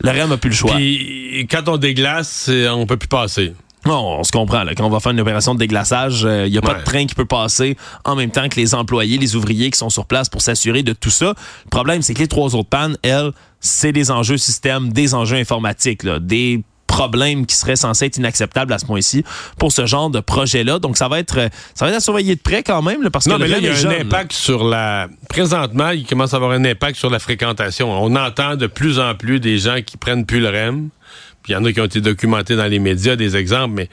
le 0.00 0.10
REM 0.10 0.30
n'a 0.30 0.36
plus 0.38 0.50
le 0.50 0.56
choix. 0.56 0.74
Puis 0.74 1.46
quand 1.50 1.68
on 1.68 1.76
déglace, 1.76 2.50
on 2.50 2.86
peut 2.86 2.96
plus 2.96 3.08
passer. 3.08 3.52
Non, 3.86 4.18
on 4.18 4.24
se 4.24 4.32
comprend. 4.32 4.64
Là. 4.64 4.74
Quand 4.74 4.84
on 4.84 4.90
va 4.90 5.00
faire 5.00 5.12
une 5.12 5.20
opération 5.20 5.54
de 5.54 5.58
déglaçage, 5.58 6.22
il 6.22 6.28
euh, 6.28 6.48
n'y 6.48 6.58
a 6.58 6.62
pas 6.62 6.74
de 6.74 6.84
train 6.84 7.06
qui 7.06 7.14
peut 7.14 7.24
passer 7.24 7.76
en 8.04 8.16
même 8.16 8.30
temps 8.30 8.48
que 8.48 8.56
les 8.56 8.74
employés, 8.74 9.18
les 9.18 9.36
ouvriers 9.36 9.70
qui 9.70 9.78
sont 9.78 9.90
sur 9.90 10.06
place 10.06 10.28
pour 10.28 10.42
s'assurer 10.42 10.82
de 10.82 10.92
tout 10.92 11.10
ça. 11.10 11.34
Le 11.64 11.70
problème, 11.70 12.02
c'est 12.02 12.14
que 12.14 12.20
les 12.20 12.28
trois 12.28 12.54
autres 12.54 12.68
pannes, 12.68 12.96
elles, 13.02 13.32
c'est 13.60 13.92
des 13.92 14.10
enjeux 14.10 14.38
système, 14.38 14.92
des 14.92 15.14
enjeux 15.14 15.36
informatiques, 15.36 16.02
là, 16.02 16.18
des 16.18 16.62
problèmes 16.86 17.44
qui 17.46 17.56
seraient 17.56 17.76
censés 17.76 18.06
être 18.06 18.16
inacceptables 18.16 18.72
à 18.72 18.78
ce 18.78 18.86
point-ci 18.86 19.24
pour 19.58 19.70
ce 19.70 19.86
genre 19.86 20.08
de 20.08 20.20
projet-là. 20.20 20.78
Donc, 20.78 20.96
ça 20.96 21.08
va 21.08 21.18
être, 21.18 21.50
ça 21.74 21.84
va 21.84 21.90
être 21.90 21.98
à 21.98 22.00
surveiller 22.00 22.36
de 22.36 22.40
près 22.40 22.62
quand 22.62 22.80
même, 22.80 23.10
parce 23.10 23.26
que 23.26 23.30
non, 23.30 23.38
mais 23.38 23.48
là, 23.48 23.58
il 23.58 23.64
y 23.64 23.68
a 23.68 23.88
un 23.88 24.00
impact 24.00 24.32
sur 24.32 24.64
la. 24.64 25.08
Présentement, 25.28 25.90
il 25.90 26.06
commence 26.06 26.32
à 26.32 26.36
avoir 26.36 26.52
un 26.52 26.64
impact 26.64 26.96
sur 26.96 27.10
la 27.10 27.18
fréquentation. 27.18 27.90
On 27.90 28.16
entend 28.16 28.56
de 28.56 28.66
plus 28.66 28.98
en 28.98 29.14
plus 29.14 29.40
des 29.40 29.58
gens 29.58 29.82
qui 29.84 29.96
prennent 29.96 30.24
plus 30.24 30.40
le 30.40 30.48
REM 30.48 30.88
il 31.48 31.52
y 31.52 31.56
en 31.56 31.64
a 31.64 31.72
qui 31.72 31.80
ont 31.80 31.84
été 31.86 32.00
documentés 32.00 32.56
dans 32.56 32.66
les 32.66 32.78
médias, 32.78 33.16
des 33.16 33.36
exemples, 33.36 33.74
mais 33.74 33.88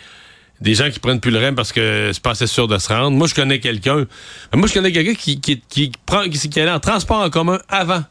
des 0.62 0.76
gens 0.76 0.90
qui 0.90 1.00
prennent 1.00 1.20
plus 1.20 1.32
le 1.32 1.40
REM 1.40 1.56
parce 1.56 1.72
que 1.72 2.12
c'est 2.14 2.22
pas 2.22 2.32
assez 2.32 2.48
sûr 2.48 2.68
de 2.68 2.78
se 2.78 2.88
rendre. 2.88 3.12
Moi, 3.12 3.28
je 3.28 3.36
connais 3.36 3.60
quelqu'un. 3.60 4.06
Moi, 4.54 4.68
je 4.68 4.74
connais 4.74 4.92
quelqu'un 4.92 5.14
qui, 5.14 5.40
qui, 5.42 5.62
qui, 5.68 5.92
prend, 6.06 6.24
qui, 6.30 6.60
allait 6.60 6.72
en 6.72 6.80
transport 6.80 7.20
en 7.20 7.30
commun 7.30 7.60
avant, 7.70 8.04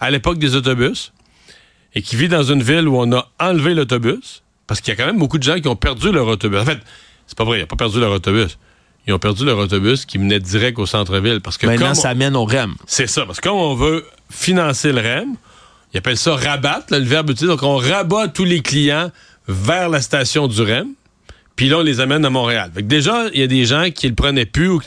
à 0.00 0.10
l'époque 0.10 0.38
des 0.38 0.54
autobus, 0.54 1.12
et 1.94 2.02
qui 2.02 2.16
vit 2.16 2.28
dans 2.28 2.44
une 2.44 2.62
ville 2.62 2.88
où 2.88 2.96
on 2.96 3.12
a 3.12 3.28
enlevé 3.40 3.74
l'autobus, 3.74 4.42
parce 4.66 4.80
qu'il 4.80 4.92
y 4.92 4.96
a 4.96 4.96
quand 4.96 5.06
même 5.06 5.18
beaucoup 5.18 5.38
de 5.38 5.42
gens 5.42 5.58
qui 5.60 5.68
ont 5.68 5.76
perdu 5.76 6.12
leur 6.12 6.26
autobus. 6.26 6.60
En 6.60 6.64
fait, 6.64 6.78
c'est 7.26 7.36
pas 7.36 7.44
vrai, 7.44 7.58
ils 7.58 7.60
n'ont 7.62 7.66
pas 7.66 7.76
perdu 7.76 8.00
leur 8.00 8.12
autobus. 8.12 8.58
Ils 9.06 9.12
ont 9.12 9.18
perdu 9.18 9.44
leur 9.44 9.58
autobus 9.58 10.04
qui 10.04 10.18
menait 10.18 10.40
direct 10.40 10.78
au 10.78 10.86
centre-ville. 10.86 11.40
Parce 11.40 11.58
que 11.58 11.66
Maintenant, 11.66 11.94
ça 11.94 12.14
mène 12.14 12.36
au 12.36 12.44
REM. 12.44 12.74
C'est 12.86 13.06
ça. 13.06 13.24
Parce 13.24 13.40
que 13.40 13.48
comme 13.48 13.58
on 13.58 13.74
veut 13.74 14.04
financer 14.30 14.92
le 14.92 15.00
REM, 15.00 15.36
il 15.92 15.98
appelle 15.98 16.16
ça 16.16 16.34
rabattre, 16.34 16.86
le 16.90 17.04
verbe 17.04 17.30
utilisé. 17.30 17.46
Donc, 17.46 17.62
on 17.62 17.76
rabat 17.76 18.28
tous 18.28 18.44
les 18.44 18.60
clients 18.60 19.10
vers 19.48 19.88
la 19.88 20.00
station 20.00 20.48
du 20.48 20.60
REM, 20.60 20.88
puis 21.54 21.68
là, 21.68 21.78
on 21.78 21.82
les 21.82 22.00
amène 22.00 22.24
à 22.24 22.30
Montréal. 22.30 22.70
Fait 22.74 22.82
déjà, 22.82 23.26
il 23.32 23.40
y 23.40 23.42
a 23.42 23.46
des 23.46 23.64
gens 23.64 23.90
qui 23.90 24.08
le 24.08 24.14
prenaient 24.14 24.46
plus 24.46 24.68
ou 24.68 24.80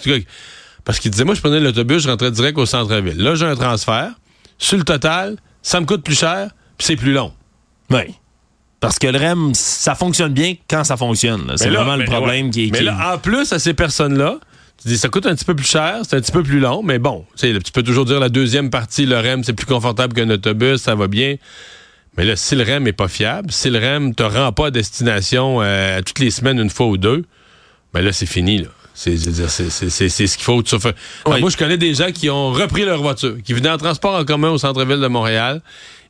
parce 0.86 1.00
qu'ils 1.00 1.12
disaient, 1.12 1.24
moi, 1.24 1.36
je 1.36 1.42
prenais 1.42 1.60
l'autobus, 1.60 2.04
je 2.04 2.10
rentrais 2.10 2.32
direct 2.32 2.58
au 2.58 2.66
centre-ville. 2.66 3.18
Là, 3.18 3.36
j'ai 3.36 3.46
un 3.46 3.56
transfert. 3.56 4.12
Sur 4.58 4.78
le 4.78 4.84
total, 4.84 5.38
ça 5.62 5.80
me 5.80 5.86
coûte 5.86 6.04
plus 6.04 6.18
cher, 6.18 6.50
puis 6.78 6.88
c'est 6.88 6.96
plus 6.96 7.14
long. 7.14 7.32
Oui. 7.90 8.16
Parce 8.80 8.98
que 8.98 9.08
le 9.08 9.18
REM, 9.18 9.54
ça 9.54 9.94
fonctionne 9.94 10.34
bien 10.34 10.56
quand 10.70 10.84
ça 10.84 10.98
fonctionne. 10.98 11.54
C'est 11.58 11.70
vraiment 11.70 11.96
le 11.96 12.06
problème 12.06 12.50
qui 12.50 12.68
est. 12.68 12.72
Mais 12.72 12.82
là, 12.82 13.14
en 13.14 13.18
plus, 13.18 13.52
à 13.52 13.60
ces 13.60 13.74
personnes-là, 13.74 14.40
tu 14.82 14.88
dis, 14.88 14.98
ça 14.98 15.10
coûte 15.10 15.26
un 15.26 15.36
petit 15.36 15.46
peu 15.46 15.56
plus 15.56 15.68
cher, 15.68 16.00
c'est 16.08 16.16
un 16.16 16.22
petit 16.22 16.32
peu 16.32 16.44
plus 16.44 16.60
long, 16.60 16.82
mais 16.84 17.00
bon, 17.00 17.26
tu 17.38 17.54
peux 17.74 17.84
toujours 17.84 18.06
dire 18.06 18.20
la 18.20 18.30
deuxième 18.30 18.70
partie, 18.70 19.06
le 19.06 19.18
REM, 19.18 19.44
c'est 19.44 19.54
plus 19.54 19.66
confortable 19.66 20.14
qu'un 20.14 20.30
autobus, 20.30 20.82
ça 20.82 20.96
va 20.96 21.08
bien. 21.08 21.36
Mais 22.18 22.26
là, 22.26 22.36
si 22.36 22.56
le 22.56 22.64
REM 22.64 22.88
est 22.88 22.94
pas 22.94 23.08
fiable, 23.08 23.52
si 23.52 23.70
le 23.70 23.80
REM 23.80 24.16
te 24.16 24.24
rend 24.24 24.52
pas 24.52 24.68
à 24.68 24.72
destination 24.72 25.62
euh, 25.62 26.02
toutes 26.02 26.20
les 26.20 26.32
semaines, 26.32 26.60
une 26.60 26.70
fois 26.70 26.88
ou 26.88 26.98
deux, 26.98 27.26
ben 27.94 28.02
là, 28.02 28.12
c'est 28.12 28.26
fini, 28.26 28.60
là. 28.60 28.68
C'est 28.94 29.16
ce 29.18 30.36
qu'il 30.36 30.44
faut. 30.44 30.62
Moi, 31.26 31.50
je 31.50 31.56
connais 31.56 31.78
des 31.78 31.94
gens 31.94 32.12
qui 32.12 32.30
ont 32.30 32.52
repris 32.52 32.84
leur 32.84 33.02
voiture, 33.02 33.38
qui 33.44 33.54
venaient 33.54 33.70
en 33.70 33.78
transport 33.78 34.14
en 34.14 34.26
commun 34.26 34.50
au 34.50 34.58
centre-ville 34.58 35.00
de 35.00 35.08
Montréal 35.08 35.62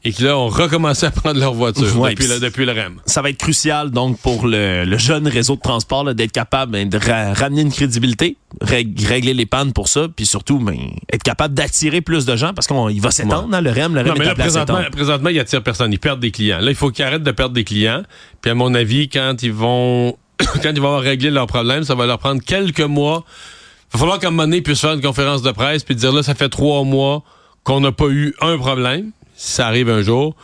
et 0.06 0.14
qui 0.14 0.24
là 0.24 0.38
ont 0.38 0.48
recommencé 0.48 1.06
à 1.06 1.12
prendre 1.12 1.40
leur 1.40 1.54
voiture 1.54 1.84
depuis, 1.84 2.28
le, 2.28 2.40
depuis, 2.40 2.66
le, 2.66 2.72
REM. 2.72 3.00
Ça 3.06 3.22
va 3.22 3.30
être 3.30 3.38
crucial 3.38 3.92
donc 3.92 4.18
pour 4.20 4.48
le, 4.48 4.98
jeune 4.98 5.28
réseau 5.28 5.56
de 5.56 5.62
transport 5.62 6.14
d'être 6.16 6.32
capable 6.32 6.72
ben, 6.72 6.88
de 6.88 6.98
ramener 6.98 7.62
une 7.62 7.72
crédibilité, 7.72 8.38
régler 8.62 9.34
les 9.34 9.46
pannes 9.46 9.74
pour 9.74 9.90
ça, 9.90 10.08
puis 10.14 10.26
surtout 10.26 10.60
ben, 10.60 10.78
être 11.12 11.24
capable 11.24 11.54
d'attirer 11.54 12.00
plus 12.00 12.26
de 12.26 12.36
gens 12.38 12.54
parce 12.54 12.68
qu'il 12.68 13.02
va 13.02 13.12
s'étendre 13.12 13.50
dans 13.50 13.62
le 13.62 13.72
REM. 13.72 13.94
Le 13.94 14.02
REM 14.02 14.08
non, 14.08 14.14
mais 14.18 14.26
là, 14.26 14.36
présentement, 14.36 14.80
présentement, 14.92 15.30
il 15.30 15.40
attire 15.40 15.64
personne. 15.64 15.92
Ils 15.92 16.00
perdent 16.00 16.22
des 16.22 16.32
clients. 16.32 16.60
Là, 16.60 16.72
il 16.72 16.76
faut 16.76 16.92
qu'ils 16.92 17.04
arrêtent 17.04 17.24
de 17.24 17.32
perdre 17.32 17.54
des 17.54 17.66
clients. 17.66 18.04
Puis 18.42 18.52
à 18.52 18.56
mon 18.56 18.74
avis, 18.74 19.10
quand 19.10 19.36
ils 19.44 19.54
vont 19.54 20.18
quand 20.64 20.72
ils 20.72 20.80
vont 20.80 20.88
avoir 20.88 21.02
réglé 21.02 21.30
leurs 21.30 21.48
problèmes, 21.48 21.84
ça 21.84 21.96
va 21.96 22.06
leur 22.06 22.20
prendre 22.20 22.42
quelques 22.42 22.80
mois. 22.80 23.26
Il 23.26 23.94
va 23.94 24.00
falloir 24.00 24.20
qu'à 24.20 24.28
un 24.28 24.32
moment 24.32 24.44
donné, 24.44 24.58
ils 24.58 24.64
puissent 24.64 24.82
faire 24.82 24.94
une 24.94 25.02
conférence 25.02 25.42
de 25.42 25.52
presse 25.52 25.84
puis 25.84 25.96
dire 25.96 26.14
là, 26.14 26.24
ça 26.24 26.36
fait 26.36 26.48
trois 26.48 26.86
mois 26.86 27.24
qu'on 27.64 27.82
n'a 27.82 27.92
pas 27.92 28.08
eu 28.08 28.34
un 28.40 28.58
problème 28.58 29.12
ça 29.40 29.68
arrive 29.68 29.90
un 29.90 30.02
jour, 30.02 30.36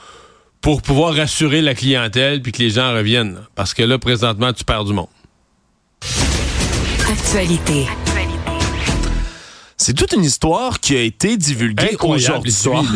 pour 0.62 0.82
pouvoir 0.82 1.14
rassurer 1.14 1.62
la 1.62 1.76
clientèle 1.76 2.42
puis 2.42 2.52
que 2.52 2.60
les 2.60 2.70
gens 2.70 2.94
reviennent. 2.94 3.42
Parce 3.54 3.74
que 3.74 3.84
là, 3.84 4.00
présentement, 4.00 4.54
tu 4.54 4.64
perds 4.64 4.86
du 4.86 4.94
monde. 4.94 5.08
Actualité. 7.08 7.88
C'est 9.78 9.94
toute 9.94 10.14
une 10.14 10.24
histoire 10.24 10.80
qui 10.80 10.96
a 10.96 11.02
été 11.02 11.36
divulguée 11.36 11.98
aujourd'hui. 12.00 12.54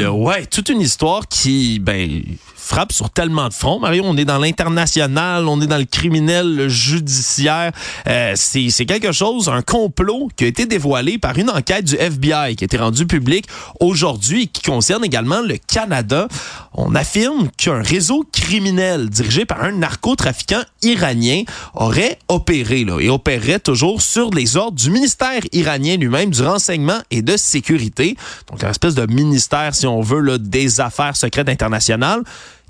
Ouais, 0.08 0.46
toute 0.46 0.70
une 0.70 0.80
histoire 0.80 1.28
qui, 1.28 1.80
ben, 1.80 2.24
frappe 2.70 2.94
sur 2.94 3.10
tellement 3.10 3.48
de 3.48 3.54
fronts. 3.54 3.80
Mario, 3.80 4.04
on 4.06 4.16
est 4.16 4.26
dans 4.26 4.38
l'international, 4.38 5.48
on 5.48 5.60
est 5.60 5.66
dans 5.66 5.80
le 5.80 5.86
criminel, 5.86 6.56
le 6.56 6.70
judiciaire. 6.70 7.72
Euh, 8.08 8.34
c'est 8.36 8.86
quelque 8.86 9.12
chose, 9.12 9.50
un 9.50 9.64
complot 9.64 10.30
qui 10.36 10.44
a 10.44 10.48
été 10.48 10.68
dévoilé 10.68 11.18
par 11.18 11.38
une 11.40 11.50
enquête 11.50 11.86
du 11.86 11.96
FBI 11.96 12.56
qui 12.56 12.64
a 12.64 12.66
été 12.66 12.78
rendue 12.78 13.08
publique 13.08 13.48
aujourd'hui 13.80 14.44
et 14.44 14.48
qui 14.48 14.62
concerne 14.62 15.04
également 15.04 15.42
le 15.42 15.58
Canada. 15.58 16.28
On 16.74 16.94
affirme 16.94 17.50
qu'un 17.58 17.82
réseau 17.82 18.24
criminel 18.32 19.10
dirigé 19.10 19.46
par 19.46 19.64
un 19.64 19.72
narcotrafiquant 19.72 20.62
iranien 20.84 21.44
aurait 21.74 22.20
opéré 22.28 22.86
là, 22.86 23.00
et 23.00 23.10
opérerait 23.10 23.60
toujours 23.60 24.04
sur 24.04 24.30
les 24.30 24.58
ordres 24.58 24.78
du 24.78 24.92
ministère 24.92 25.42
iranien 25.54 25.98
lui-même 25.98 26.30
du 26.30 26.44
renseignement 26.44 27.00
et 27.10 27.24
de 27.24 27.36
sécurité. 27.36 28.16
Donc, 28.52 28.62
une 28.62 28.70
espèce 28.70 28.94
de 28.94 29.12
ministère, 29.12 29.74
si 29.74 29.88
on 29.88 30.02
veut, 30.02 30.20
là, 30.20 30.38
des 30.38 30.80
affaires 30.80 31.16
secrètes 31.16 31.50
internationales 31.50 32.22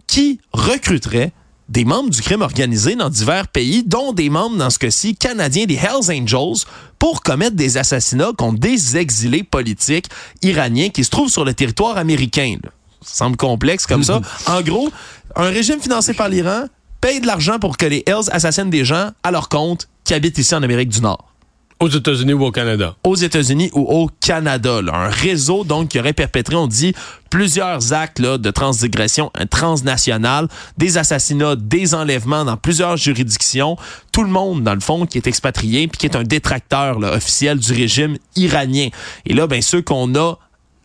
qui 0.09 0.41
recruterait 0.53 1.31
des 1.69 1.85
membres 1.85 2.09
du 2.09 2.23
crime 2.23 2.41
organisé 2.41 2.95
dans 2.95 3.11
divers 3.11 3.47
pays, 3.47 3.83
dont 3.83 4.11
des 4.11 4.31
membres, 4.31 4.57
dans 4.57 4.71
ce 4.71 4.79
cas-ci, 4.79 5.15
canadiens 5.15 5.65
des 5.65 5.75
Hells 5.75 6.11
Angels, 6.11 6.65
pour 6.97 7.21
commettre 7.21 7.55
des 7.55 7.77
assassinats 7.77 8.31
contre 8.35 8.59
des 8.59 8.97
exilés 8.97 9.43
politiques 9.43 10.07
iraniens 10.41 10.89
qui 10.89 11.03
se 11.03 11.11
trouvent 11.11 11.29
sur 11.29 11.45
le 11.45 11.53
territoire 11.53 11.97
américain. 11.97 12.57
Ça 13.03 13.17
semble 13.25 13.37
complexe 13.37 13.85
comme 13.85 14.03
ça. 14.03 14.19
En 14.47 14.61
gros, 14.61 14.89
un 15.35 15.49
régime 15.49 15.79
financé 15.79 16.15
par 16.15 16.27
l'Iran 16.27 16.63
paye 17.01 17.21
de 17.21 17.27
l'argent 17.27 17.59
pour 17.59 17.77
que 17.77 17.85
les 17.85 18.03
Hells 18.07 18.29
assassinent 18.31 18.71
des 18.71 18.83
gens 18.83 19.11
à 19.21 19.29
leur 19.29 19.47
compte 19.47 19.87
qui 20.05 20.15
habitent 20.15 20.39
ici 20.39 20.55
en 20.55 20.63
Amérique 20.63 20.89
du 20.89 21.01
Nord. 21.01 21.28
Aux 21.81 21.87
États-Unis 21.87 22.33
ou 22.33 22.43
au 22.43 22.51
Canada? 22.51 22.95
Aux 23.05 23.15
États-Unis 23.15 23.69
ou 23.73 23.83
au 23.83 24.09
Canada. 24.19 24.81
Là. 24.81 24.93
Un 24.93 25.09
réseau 25.09 25.63
donc 25.63 25.87
qui 25.87 25.99
aurait 25.99 26.11
perpétré, 26.11 26.57
on 26.57 26.67
dit, 26.67 26.93
plusieurs 27.29 27.93
actes 27.93 28.19
là, 28.19 28.37
de 28.37 28.51
transgression 28.51 29.31
transnationale, 29.49 30.49
des 30.77 30.97
assassinats, 30.97 31.55
des 31.55 31.95
enlèvements 31.95 32.43
dans 32.43 32.57
plusieurs 32.57 32.97
juridictions. 32.97 33.77
Tout 34.11 34.23
le 34.23 34.29
monde, 34.29 34.61
dans 34.61 34.73
le 34.73 34.81
fond, 34.81 35.05
qui 35.05 35.17
est 35.19 35.27
expatrié 35.27 35.87
puis 35.87 35.99
qui 35.99 36.05
est 36.05 36.17
un 36.17 36.23
détracteur 36.23 36.99
là, 36.99 37.13
officiel 37.13 37.59
du 37.59 37.71
régime 37.71 38.17
iranien. 38.35 38.89
Et 39.25 39.33
là, 39.33 39.47
ben 39.47 39.61
ceux 39.61 39.81
qu'on 39.81 40.13
a 40.15 40.37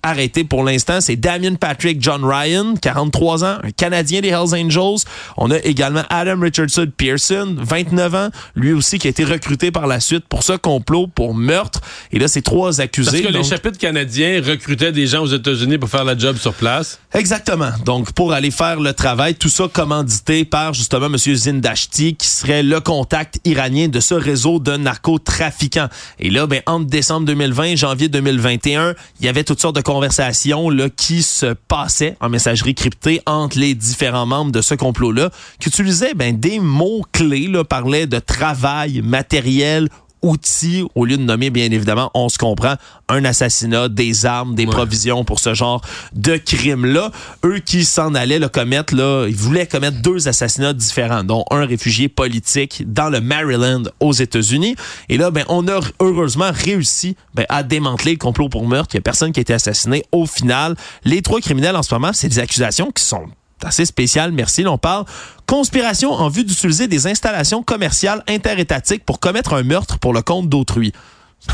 arrêté 0.04 0.44
pour 0.44 0.62
l'instant, 0.62 1.00
c'est 1.00 1.16
Damien 1.16 1.54
Patrick 1.54 2.00
John 2.00 2.24
Ryan, 2.24 2.74
43 2.80 3.44
ans, 3.44 3.58
un 3.62 3.70
Canadien 3.70 4.20
des 4.20 4.28
Hells 4.28 4.54
Angels. 4.54 5.04
On 5.36 5.50
a 5.50 5.58
également 5.58 6.02
Adam 6.10 6.40
Richardson 6.40 6.86
Pearson, 6.96 7.56
29 7.58 8.14
ans, 8.14 8.28
lui 8.54 8.72
aussi 8.72 8.98
qui 8.98 9.06
a 9.06 9.10
été 9.10 9.24
recruté 9.24 9.70
par 9.70 9.86
la 9.86 10.00
suite 10.00 10.24
pour 10.28 10.42
ce 10.42 10.52
complot 10.52 11.06
pour 11.06 11.34
meurtre. 11.34 11.80
Et 12.12 12.18
là, 12.18 12.28
c'est 12.28 12.42
trois 12.42 12.80
accusés. 12.80 13.22
Parce 13.22 13.32
que 13.32 13.38
les 13.38 13.44
chapitres 13.44 13.78
canadiens 13.78 14.42
recrutaient 14.44 14.92
des 14.92 15.06
gens 15.06 15.22
aux 15.22 15.32
États-Unis 15.34 15.78
pour 15.78 15.88
faire 15.88 16.04
la 16.04 16.16
job 16.16 16.36
sur 16.36 16.52
place. 16.52 16.98
Exactement. 17.14 17.70
Donc, 17.84 18.12
pour 18.12 18.32
aller 18.32 18.50
faire 18.50 18.80
le 18.80 18.92
travail, 18.92 19.34
tout 19.34 19.48
ça 19.48 19.68
commandité 19.72 20.44
par 20.44 20.74
justement 20.74 21.06
M. 21.06 21.16
Zindashti, 21.16 22.14
qui 22.16 22.26
serait 22.26 22.62
le 22.62 22.80
contact 22.80 23.40
iranien 23.44 23.88
de 23.88 24.00
ce 24.00 24.14
réseau 24.14 24.58
de 24.58 24.76
narcotrafiquants. 24.76 25.88
Et 26.18 26.30
là, 26.30 26.46
ben, 26.46 26.60
entre 26.66 26.86
décembre 26.86 27.26
2020 27.26 27.64
et 27.64 27.76
janvier 27.76 28.08
2021, 28.08 28.94
il 29.20 29.26
y 29.26 29.28
avait 29.28 29.44
toutes 29.44 29.60
sortes 29.60 29.76
de 29.76 29.80
conversation 29.94 30.70
là, 30.70 30.90
qui 30.90 31.22
se 31.22 31.54
passait 31.68 32.16
en 32.18 32.28
messagerie 32.28 32.74
cryptée 32.74 33.22
entre 33.26 33.60
les 33.60 33.76
différents 33.76 34.26
membres 34.26 34.50
de 34.50 34.60
ce 34.60 34.74
complot-là, 34.74 35.30
qui 35.60 35.68
utilisaient 35.68 36.14
ben, 36.14 36.36
des 36.36 36.58
mots-clés, 36.58 37.48
parlaient 37.68 38.08
de 38.08 38.18
travail 38.18 39.02
matériel 39.02 39.88
outils 40.24 40.84
au 40.94 41.04
lieu 41.04 41.16
de 41.16 41.22
nommer, 41.22 41.50
bien 41.50 41.70
évidemment, 41.70 42.10
on 42.14 42.28
se 42.28 42.38
comprend, 42.38 42.74
un 43.08 43.24
assassinat, 43.24 43.88
des 43.88 44.26
armes, 44.26 44.54
des 44.54 44.66
provisions 44.66 45.24
pour 45.24 45.38
ce 45.38 45.54
genre 45.54 45.82
de 46.14 46.36
crime-là. 46.36 47.10
Eux 47.44 47.58
qui 47.58 47.84
s'en 47.84 48.14
allaient 48.14 48.38
le 48.38 48.48
commettre, 48.48 48.94
là, 48.94 49.26
ils 49.28 49.36
voulaient 49.36 49.66
commettre 49.66 50.00
deux 50.00 50.26
assassinats 50.26 50.72
différents, 50.72 51.22
dont 51.22 51.44
un 51.50 51.66
réfugié 51.66 52.08
politique 52.08 52.82
dans 52.86 53.10
le 53.10 53.20
Maryland 53.20 53.82
aux 54.00 54.12
États-Unis. 54.12 54.74
Et 55.08 55.18
là, 55.18 55.30
ben, 55.30 55.44
on 55.48 55.68
a 55.68 55.80
heureusement 56.00 56.50
réussi 56.52 57.16
ben, 57.34 57.44
à 57.50 57.62
démanteler 57.62 58.12
le 58.12 58.18
complot 58.18 58.48
pour 58.48 58.66
meurtre. 58.66 58.94
Il 58.94 58.98
n'y 58.98 59.00
a 59.00 59.02
personne 59.02 59.32
qui 59.32 59.40
a 59.40 59.42
été 59.42 59.52
assassiné. 59.52 60.04
Au 60.10 60.26
final, 60.26 60.74
les 61.04 61.20
trois 61.20 61.40
criminels 61.40 61.76
en 61.76 61.82
ce 61.82 61.94
moment, 61.94 62.12
c'est 62.12 62.28
des 62.28 62.38
accusations 62.38 62.90
qui 62.90 63.04
sont 63.04 63.26
assez 63.62 63.84
spécial, 63.84 64.32
merci. 64.32 64.66
On 64.66 64.78
parle 64.78 65.04
conspiration 65.46 66.12
en 66.12 66.28
vue 66.28 66.44
d'utiliser 66.44 66.88
des 66.88 67.06
installations 67.06 67.62
commerciales 67.62 68.22
interétatiques 68.28 69.04
pour 69.04 69.20
commettre 69.20 69.54
un 69.54 69.62
meurtre 69.62 69.98
pour 69.98 70.12
le 70.12 70.22
compte 70.22 70.48
d'autrui. 70.48 70.92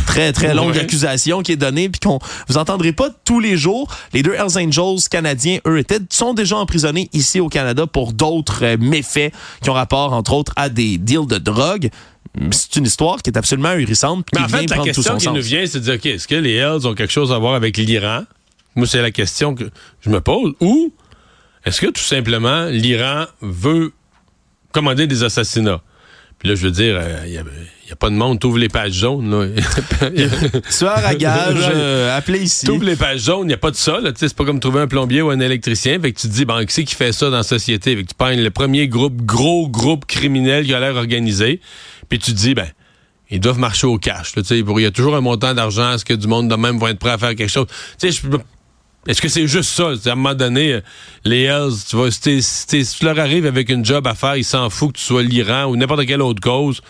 Très, 0.07 0.33
très 0.33 0.55
longue 0.55 0.79
accusation 0.79 1.43
qui 1.43 1.53
est 1.53 1.57
donnée, 1.57 1.89
puis 1.89 1.99
qu'on 1.99 2.21
vous 2.47 2.59
entendrez 2.59 2.93
pas 2.93 3.09
tous 3.25 3.41
les 3.41 3.57
jours. 3.57 3.89
Les 4.13 4.23
deux 4.23 4.35
Hells 4.35 4.57
Angels 4.57 5.09
canadiens, 5.11 5.59
eux, 5.67 5.79
étaient, 5.79 5.99
sont 6.11 6.33
déjà 6.33 6.57
emprisonnés 6.57 7.09
ici 7.13 7.41
au 7.41 7.49
Canada 7.49 7.87
pour 7.89 8.13
d'autres 8.13 8.65
euh, 8.65 8.77
méfaits 8.79 9.33
qui 9.63 9.71
ont 9.71 9.73
rapport, 9.73 10.13
entre 10.13 10.33
autres, 10.33 10.53
à 10.55 10.69
des 10.69 10.97
deals 10.97 11.27
de 11.27 11.39
drogue. 11.39 11.91
C'est 12.53 12.77
une 12.77 12.87
histoire 12.87 13.21
qui 13.21 13.31
est 13.31 13.37
absolument 13.37 13.71
ahurissante. 13.71 14.27
Mais 14.33 14.43
en 14.43 14.49
fait, 14.49 14.71
la 14.71 14.79
question 14.79 15.17
qui 15.17 15.29
nous 15.29 15.43
vient, 15.43 15.67
c'est 15.67 15.81
de 15.81 15.85
dire, 15.85 15.95
OK, 15.95 16.07
est-ce 16.07 16.29
que 16.29 16.37
les 16.37 16.55
Hells 16.55 16.87
ont 16.87 16.95
quelque 16.95 17.13
chose 17.13 17.33
à 17.33 17.39
voir 17.39 17.55
avec 17.55 17.77
l'Iran? 17.77 18.23
Moi, 18.77 18.87
c'est 18.87 19.03
la 19.03 19.11
question 19.11 19.57
que 19.57 19.65
je 20.01 20.11
me 20.11 20.21
pose. 20.21 20.53
Ou 20.61 20.93
est-ce 21.65 21.81
que 21.81 21.87
tout 21.87 22.03
simplement 22.03 22.67
l'Iran 22.67 23.27
veut 23.41 23.93
commander 24.73 25.07
des 25.07 25.23
assassinats? 25.23 25.83
Puis 26.39 26.49
là, 26.49 26.55
je 26.55 26.63
veux 26.63 26.71
dire, 26.71 26.99
il 27.27 27.37
euh, 27.37 27.43
n'y 27.85 27.93
a, 27.93 27.97
pas 27.97 28.09
de 28.09 28.15
monde, 28.15 28.41
t'ouvres 28.41 28.57
les 28.57 28.71
pages 28.71 28.95
jaunes. 28.95 29.55
Soir 30.71 30.99
à 31.05 31.15
gage, 31.15 31.57
euh, 31.59 32.17
appelez 32.17 32.45
ici. 32.45 32.65
T'ouvres 32.65 32.87
les 32.87 32.97
pages 32.97 33.25
jaunes, 33.25 33.45
il 33.45 33.49
n'y 33.49 33.53
a 33.53 33.59
pas 33.59 33.71
de 33.71 33.77
ça. 33.77 33.99
C'est 34.17 34.35
pas 34.35 34.47
comme 34.47 34.59
trouver 34.59 34.81
un 34.81 34.87
plombier 34.87 35.21
ou 35.21 35.29
un 35.29 35.39
électricien. 35.39 36.01
Fait 36.01 36.13
que 36.13 36.19
tu 36.19 36.29
te 36.29 36.33
dis, 36.33 36.47
bon, 36.47 36.59
qui 36.65 36.73
c'est 36.73 36.85
qui 36.85 36.95
fait 36.95 37.13
ça 37.13 37.29
dans 37.29 37.37
la 37.37 37.43
société? 37.43 37.95
Fait 37.95 38.05
que 38.05 38.09
tu 38.09 38.15
pognes 38.15 38.41
le 38.41 38.51
premier 38.51 38.89
groupe, 38.89 39.21
gros 39.21 39.69
groupe 39.69 40.07
criminel 40.07 40.65
qui 40.65 40.73
a 40.73 40.81
l'air 40.81 40.97
organisé. 40.97 41.61
Puis 42.09 42.19
tu 42.19 42.33
te 42.33 42.39
dis, 42.39 42.55
ben, 42.55 42.69
ils 43.31 43.39
doivent 43.39 43.59
marcher 43.59 43.87
au 43.87 43.99
cash. 43.99 44.33
Il 44.51 44.81
y 44.81 44.87
a 44.87 44.91
toujours 44.91 45.17
un 45.17 45.21
montant 45.21 45.53
d'argent. 45.53 45.93
Est-ce 45.93 46.07
que 46.07 46.15
du 46.15 46.27
monde 46.27 46.49
de 46.49 46.57
même 46.57 46.79
va 46.79 46.91
être 46.91 46.99
prêt 46.99 47.11
à 47.11 47.19
faire 47.19 47.35
quelque 47.35 47.51
chose? 47.51 47.67
Tu 47.99 48.11
sais, 48.11 48.13
je 48.13 48.39
est-ce 49.07 49.23
que 49.23 49.29
c'est 49.29 49.47
juste 49.47 49.71
ça? 49.71 49.89
À 50.07 50.13
un 50.13 50.15
moment 50.15 50.35
donné, 50.35 50.75
euh, 50.75 50.81
les 51.25 51.45
Hells, 51.45 51.73
tu 51.89 51.97
vois, 51.97 52.11
si, 52.11 52.43
tu 52.99 53.05
leur 53.05 53.19
arrives 53.19 53.47
avec 53.47 53.71
une 53.71 53.85
job 53.85 54.07
à 54.07 54.15
faire, 54.15 54.37
ils 54.37 54.45
s'en 54.45 54.69
foutent 54.69 54.93
que 54.93 54.99
tu 54.99 55.05
sois 55.05 55.23
l'Iran 55.23 55.65
ou 55.65 55.77
n'importe 55.77 56.05
quelle 56.07 56.23
autre 56.23 56.41
cause. 56.41 56.83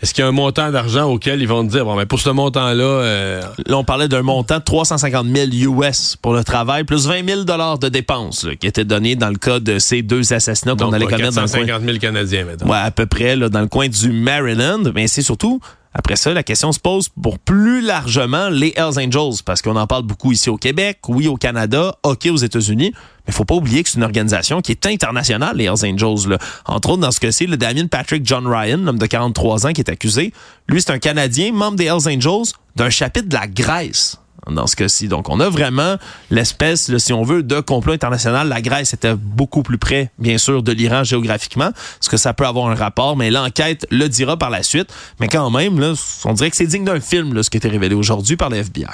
Est-ce 0.00 0.14
qu'il 0.14 0.22
y 0.22 0.24
a 0.24 0.28
un 0.28 0.32
montant 0.32 0.72
d'argent 0.72 1.04
auquel 1.04 1.40
ils 1.40 1.46
vont 1.46 1.64
te 1.64 1.70
dire, 1.70 1.84
bon, 1.84 1.94
mais 1.94 2.06
pour 2.06 2.18
ce 2.18 2.30
montant-là... 2.30 2.82
Euh, 2.82 3.42
là, 3.66 3.76
on 3.76 3.84
parlait 3.84 4.08
d'un 4.08 4.22
montant 4.22 4.58
de 4.58 4.64
350 4.64 5.26
000 5.54 5.78
US 5.78 6.16
pour 6.20 6.34
le 6.34 6.42
travail, 6.42 6.82
plus 6.82 7.06
20 7.06 7.28
000 7.28 7.44
de 7.44 7.88
dépenses 7.88 8.48
qui 8.58 8.66
étaient 8.66 8.84
données 8.84 9.14
dans 9.14 9.28
le 9.28 9.36
cas 9.36 9.60
de 9.60 9.78
ces 9.78 10.02
deux 10.02 10.32
assassinats 10.32 10.74
qu'on 10.74 10.92
allait 10.92 11.06
commettre 11.06 11.34
dans 11.36 11.42
le 11.42 11.48
coin... 11.48 11.80
000 11.80 11.98
Canadiens, 11.98 12.44
maintenant. 12.46 12.72
Ouais, 12.72 12.78
à 12.78 12.90
peu 12.90 13.06
près, 13.06 13.36
là, 13.36 13.48
dans 13.48 13.60
le 13.60 13.68
coin 13.68 13.86
du 13.86 14.10
Maryland. 14.10 14.90
Mais 14.92 15.06
c'est 15.06 15.22
surtout 15.22 15.60
après 15.94 16.16
ça, 16.16 16.32
la 16.32 16.42
question 16.42 16.72
se 16.72 16.80
pose 16.80 17.08
pour 17.10 17.38
plus 17.38 17.82
largement 17.82 18.48
les 18.48 18.72
Hells 18.76 18.98
Angels, 18.98 19.42
parce 19.44 19.60
qu'on 19.60 19.76
en 19.76 19.86
parle 19.86 20.04
beaucoup 20.04 20.32
ici 20.32 20.48
au 20.48 20.56
Québec, 20.56 21.00
oui 21.08 21.28
au 21.28 21.36
Canada, 21.36 21.96
ok 22.02 22.28
aux 22.30 22.36
États-Unis, 22.36 22.92
mais 23.26 23.32
faut 23.32 23.44
pas 23.44 23.54
oublier 23.54 23.82
que 23.82 23.90
c'est 23.90 23.98
une 23.98 24.04
organisation 24.04 24.60
qui 24.62 24.72
est 24.72 24.86
internationale, 24.86 25.56
les 25.56 25.64
Hells 25.64 25.84
Angels. 25.84 26.28
Là. 26.28 26.38
Entre 26.64 26.90
autres, 26.90 27.02
dans 27.02 27.10
ce 27.10 27.20
cas-ci, 27.20 27.46
le 27.46 27.56
Damien 27.56 27.86
Patrick 27.86 28.26
John 28.26 28.46
Ryan, 28.46 28.78
l'homme 28.78 28.98
de 28.98 29.06
43 29.06 29.66
ans 29.66 29.72
qui 29.72 29.80
est 29.80 29.90
accusé, 29.90 30.32
lui 30.66 30.80
c'est 30.80 30.92
un 30.92 30.98
Canadien, 30.98 31.52
membre 31.52 31.76
des 31.76 31.84
Hells 31.84 32.08
Angels, 32.08 32.52
d'un 32.76 32.90
chapitre 32.90 33.28
de 33.28 33.34
la 33.34 33.46
Grèce 33.46 34.18
dans 34.50 34.66
ce 34.66 34.76
cas-ci. 34.76 35.08
Donc, 35.08 35.28
on 35.28 35.40
a 35.40 35.48
vraiment 35.48 35.96
l'espèce, 36.30 36.96
si 36.98 37.12
on 37.12 37.22
veut, 37.22 37.42
de 37.42 37.60
complot 37.60 37.92
international. 37.92 38.48
La 38.48 38.60
Grèce 38.60 38.94
était 38.94 39.14
beaucoup 39.14 39.62
plus 39.62 39.78
près, 39.78 40.10
bien 40.18 40.38
sûr, 40.38 40.62
de 40.62 40.72
l'Iran 40.72 41.04
géographiquement. 41.04 41.68
Est-ce 41.68 42.08
que 42.08 42.16
ça 42.16 42.34
peut 42.34 42.46
avoir 42.46 42.68
un 42.68 42.74
rapport? 42.74 43.16
Mais 43.16 43.30
l'enquête 43.30 43.86
le 43.90 44.08
dira 44.08 44.36
par 44.36 44.50
la 44.50 44.62
suite. 44.62 44.92
Mais 45.20 45.28
quand 45.28 45.50
même, 45.50 45.94
on 46.24 46.32
dirait 46.32 46.50
que 46.50 46.56
c'est 46.56 46.66
digne 46.66 46.84
d'un 46.84 47.00
film, 47.00 47.42
ce 47.42 47.50
qui 47.50 47.56
a 47.56 47.58
été 47.58 47.68
révélé 47.68 47.94
aujourd'hui 47.94 48.36
par 48.36 48.50
le 48.50 48.56
FBI. 48.56 48.86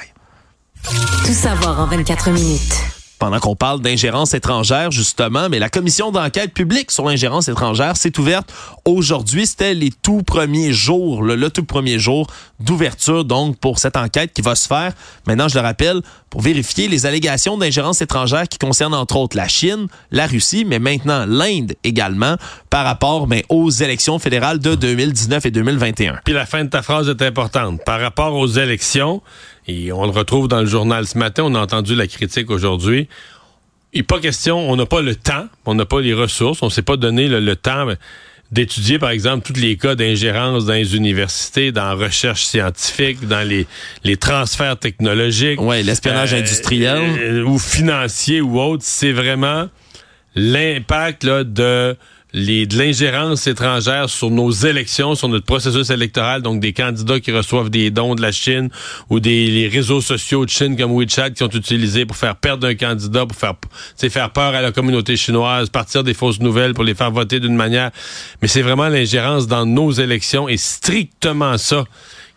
Tout 1.27 1.33
savoir 1.33 1.81
en 1.81 1.87
24 1.87 2.31
minutes 2.31 2.98
pendant 3.19 3.41
qu'on 3.41 3.57
parle 3.57 3.81
d'ingérence 3.81 4.35
étrangère, 4.35 4.91
justement, 4.91 5.49
mais 5.49 5.59
la 5.59 5.69
commission 5.69 6.11
d'enquête 6.11 6.53
publique 6.53 6.91
sur 6.91 7.05
l'ingérence 7.05 7.49
étrangère 7.49 7.97
s'est 7.97 8.19
ouverte 8.19 8.53
aujourd'hui. 8.85 9.47
C'était 9.47 9.75
les 9.75 9.91
tout 9.91 10.23
premiers 10.23 10.73
jours, 10.73 11.23
le, 11.23 11.51
tout 11.51 11.65
premier 11.65 11.99
jour 11.99 12.27
d'ouverture, 12.61 13.25
donc, 13.25 13.59
pour 13.59 13.79
cette 13.79 13.97
enquête 13.97 14.33
qui 14.33 14.43
va 14.43 14.55
se 14.55 14.67
faire, 14.67 14.93
maintenant, 15.27 15.49
je 15.49 15.57
le 15.57 15.61
rappelle, 15.61 16.03
pour 16.31 16.43
vérifier 16.43 16.89
les 16.89 17.07
allégations 17.07 17.57
d'ingérence 17.57 18.03
étrangère 18.03 18.49
qui 18.49 18.59
concernent, 18.59 18.95
entre 18.95 19.17
autres, 19.17 19.37
la 19.37 19.49
Chine, 19.49 19.87
la 20.11 20.27
Russie, 20.27 20.65
mais 20.67 20.79
maintenant 20.79 21.25
l'Inde 21.27 21.75
également, 21.85 22.37
par 22.71 22.85
rapport 22.85 23.27
ben, 23.27 23.43
aux 23.49 23.71
élections 23.71 24.19
fédérales 24.19 24.59
de 24.59 24.75
2019 24.75 25.47
et 25.47 25.51
2021. 25.51 26.21
Puis 26.25 26.35
la 26.35 26.47
fin 26.47 26.65
de 26.65 26.69
ta 26.69 26.83
phrase 26.83 27.09
est 27.09 27.23
importante. 27.23 27.81
Par 27.85 28.01
rapport 28.01 28.35
aux 28.35 28.47
élections, 28.47 29.23
et 29.69 29.93
on 29.93 30.05
le 30.05 30.11
retrouve 30.11 30.49
dans 30.49 30.61
le 30.61 30.67
journal 30.67 31.07
ce 31.07 31.19
matin, 31.19 31.45
on 31.45 31.55
a 31.55 31.61
entendu 31.61 31.95
la 31.95 32.07
critique 32.07 32.51
aujourd'hui. 32.51 33.07
Il 33.93 33.99
n'est 33.99 34.03
pas 34.03 34.19
question, 34.19 34.59
on 34.59 34.77
n'a 34.77 34.87
pas 34.87 35.03
le 35.03 35.15
temps, 35.15 35.47
on 35.67 35.75
n'a 35.75 35.85
pas 35.85 36.01
les 36.01 36.15
ressources, 36.15 36.63
on 36.63 36.67
ne 36.67 36.71
s'est 36.71 36.83
pas 36.83 36.97
donné 36.97 37.29
le, 37.29 37.57
temps 37.57 37.87
d'étudier, 38.51 38.99
par 38.99 39.11
exemple, 39.11 39.47
tous 39.47 39.61
les 39.61 39.77
cas 39.77 39.95
d'ingérence 39.95 40.65
dans 40.65 40.73
les 40.73 40.97
universités, 40.97 41.71
dans 41.71 41.85
la 41.85 41.95
recherche 41.95 42.45
scientifique, 42.45 43.27
dans 43.29 43.47
les, 43.47 43.67
les 44.05 44.17
transferts 44.17 44.79
technologiques. 44.79 45.61
Oui, 45.61 45.83
l'espionnage 45.83 46.33
euh, 46.33 46.39
industriel. 46.39 46.99
Euh, 47.19 47.45
ou 47.45 47.59
financier 47.59 48.41
ou 48.41 48.59
autre. 48.59 48.85
C'est 48.87 49.13
vraiment 49.13 49.69
l'impact 50.35 51.27
de 51.27 51.95
les, 52.33 52.67
de 52.67 52.77
l'ingérence 52.77 53.47
étrangère 53.47 54.11
sur 54.11 54.31
nos 54.31 54.51
élections, 54.51 55.15
sur 55.15 55.29
notre 55.29 55.47
processus 55.47 55.89
électoral, 55.91 56.43
donc 56.43 56.61
des 56.61 56.73
candidats 56.73 57.21
qui 57.21 57.33
reçoivent 57.33 57.71
des 57.71 57.91
dons 57.91 58.15
de 58.15 58.21
la 58.21 58.33
Chine 58.33 58.69
ou 59.09 59.19
des 59.19 59.69
réseaux 59.73 60.03
sociaux 60.03 60.45
de 60.45 60.51
Chine 60.51 60.77
comme 60.77 60.93
WeChat 60.93 61.31
qui 61.31 61.39
sont 61.39 61.51
utilisés 61.51 62.05
pour 62.05 62.17
faire 62.17 62.37
perdre 62.37 62.67
un 62.67 62.75
candidat, 62.75 63.25
pour 63.25 63.37
faire, 63.37 63.55
faire 63.97 64.31
peur 64.31 64.55
à 64.55 64.61
la 64.61 64.73
communauté 64.73 65.17
chinoise, 65.17 65.71
partir 65.71 66.05
des 66.05 66.13
fausses 66.13 66.41
nouvelles 66.41 66.75
pour 66.75 66.85
les 66.85 66.95
faire 66.95 67.11
voter 67.11 67.41
d'une 67.41 67.57
manière. 67.57 67.91
Mais 68.43 68.49
c'est 68.49 68.63
vraiment 68.63 68.89
l'ingérence 68.89 69.47
dans 69.47 69.65
nos 69.65 69.91
élections 69.91 70.49
et 70.49 70.59
strictement 70.59 71.57
ça 71.57 71.85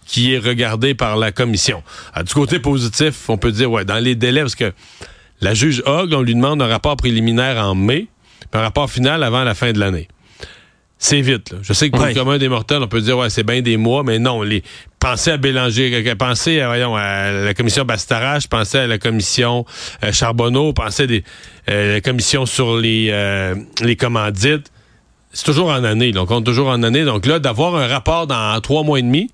qui 0.06 0.34
est 0.34 0.40
regardé 0.40 0.94
par 0.94 1.18
la 1.18 1.32
commission. 1.32 1.84
du 2.26 2.34
côté 2.34 2.60
positif, 2.60 3.30
on 3.30 3.38
peut 3.38 3.52
dire, 3.52 3.72
ouais, 3.72 3.86
dans 3.86 4.00
les 4.00 4.16
délais, 4.16 4.42
parce 4.42 4.56
que 4.56 4.74
la 5.42 5.54
juge 5.54 5.82
Hogg, 5.86 6.14
on 6.14 6.22
lui 6.22 6.36
demande 6.36 6.62
un 6.62 6.68
rapport 6.68 6.98
préliminaire 6.98 7.58
en 7.58 7.76
mai 7.76 8.08
un 8.54 8.62
rapport 8.62 8.90
final 8.90 9.24
avant 9.24 9.44
la 9.44 9.54
fin 9.54 9.72
de 9.72 9.80
l'année. 9.80 10.08
c'est 11.04 11.22
vite. 11.22 11.52
Là. 11.52 11.58
Je 11.64 11.74
sais 11.74 11.90
que 11.90 11.96
pour 11.96 12.04
Ouais. 12.06 12.14
le 12.14 12.20
commun 12.20 12.38
des 12.38 12.48
mortels, 12.48 12.82
on 12.84 12.88
peut 12.88 13.02
dire 13.02 13.18
ouais, 13.18 13.32
c'est 13.32 13.44
bien 13.44 13.62
des 13.64 13.76
mois, 13.76 14.04
mais 14.04 14.20
non. 14.20 14.44
Les, 14.44 14.62
pensez 15.00 15.32
à 15.32 15.38
Bélanger, 15.38 16.14
pensez 16.16 16.62
à, 16.62 16.68
voyons, 16.68 16.96
à 16.96 17.32
la 17.32 17.54
commission 17.56 17.86
Bastarache, 17.86 18.48
pensez 18.48 18.78
à 18.78 18.86
la 18.88 19.00
commission 19.00 19.66
euh, 20.04 20.12
Charbonneau, 20.12 20.74
pensez 20.74 21.04
à 21.04 21.08
des, 21.08 21.24
euh, 21.70 21.94
la 21.96 22.02
commission 22.02 22.46
sur 22.46 22.78
les, 22.78 23.08
euh, 23.10 23.56
les 23.82 23.96
commandites. 23.96 24.72
C'est 25.34 25.46
toujours 25.46 25.70
en 25.70 25.84
année. 25.84 26.12
là. 26.12 26.22
On 26.22 26.26
compte 26.28 26.46
toujours 26.46 26.68
en 26.68 26.84
année. 26.84 27.04
Donc 27.04 27.26
là, 27.26 27.40
d'avoir 27.40 27.76
un 27.78 27.88
rapport 27.88 28.28
dans 28.28 28.60
trois 28.62 28.84
mois 28.84 29.00
et 29.00 29.02
demi, 29.02 29.32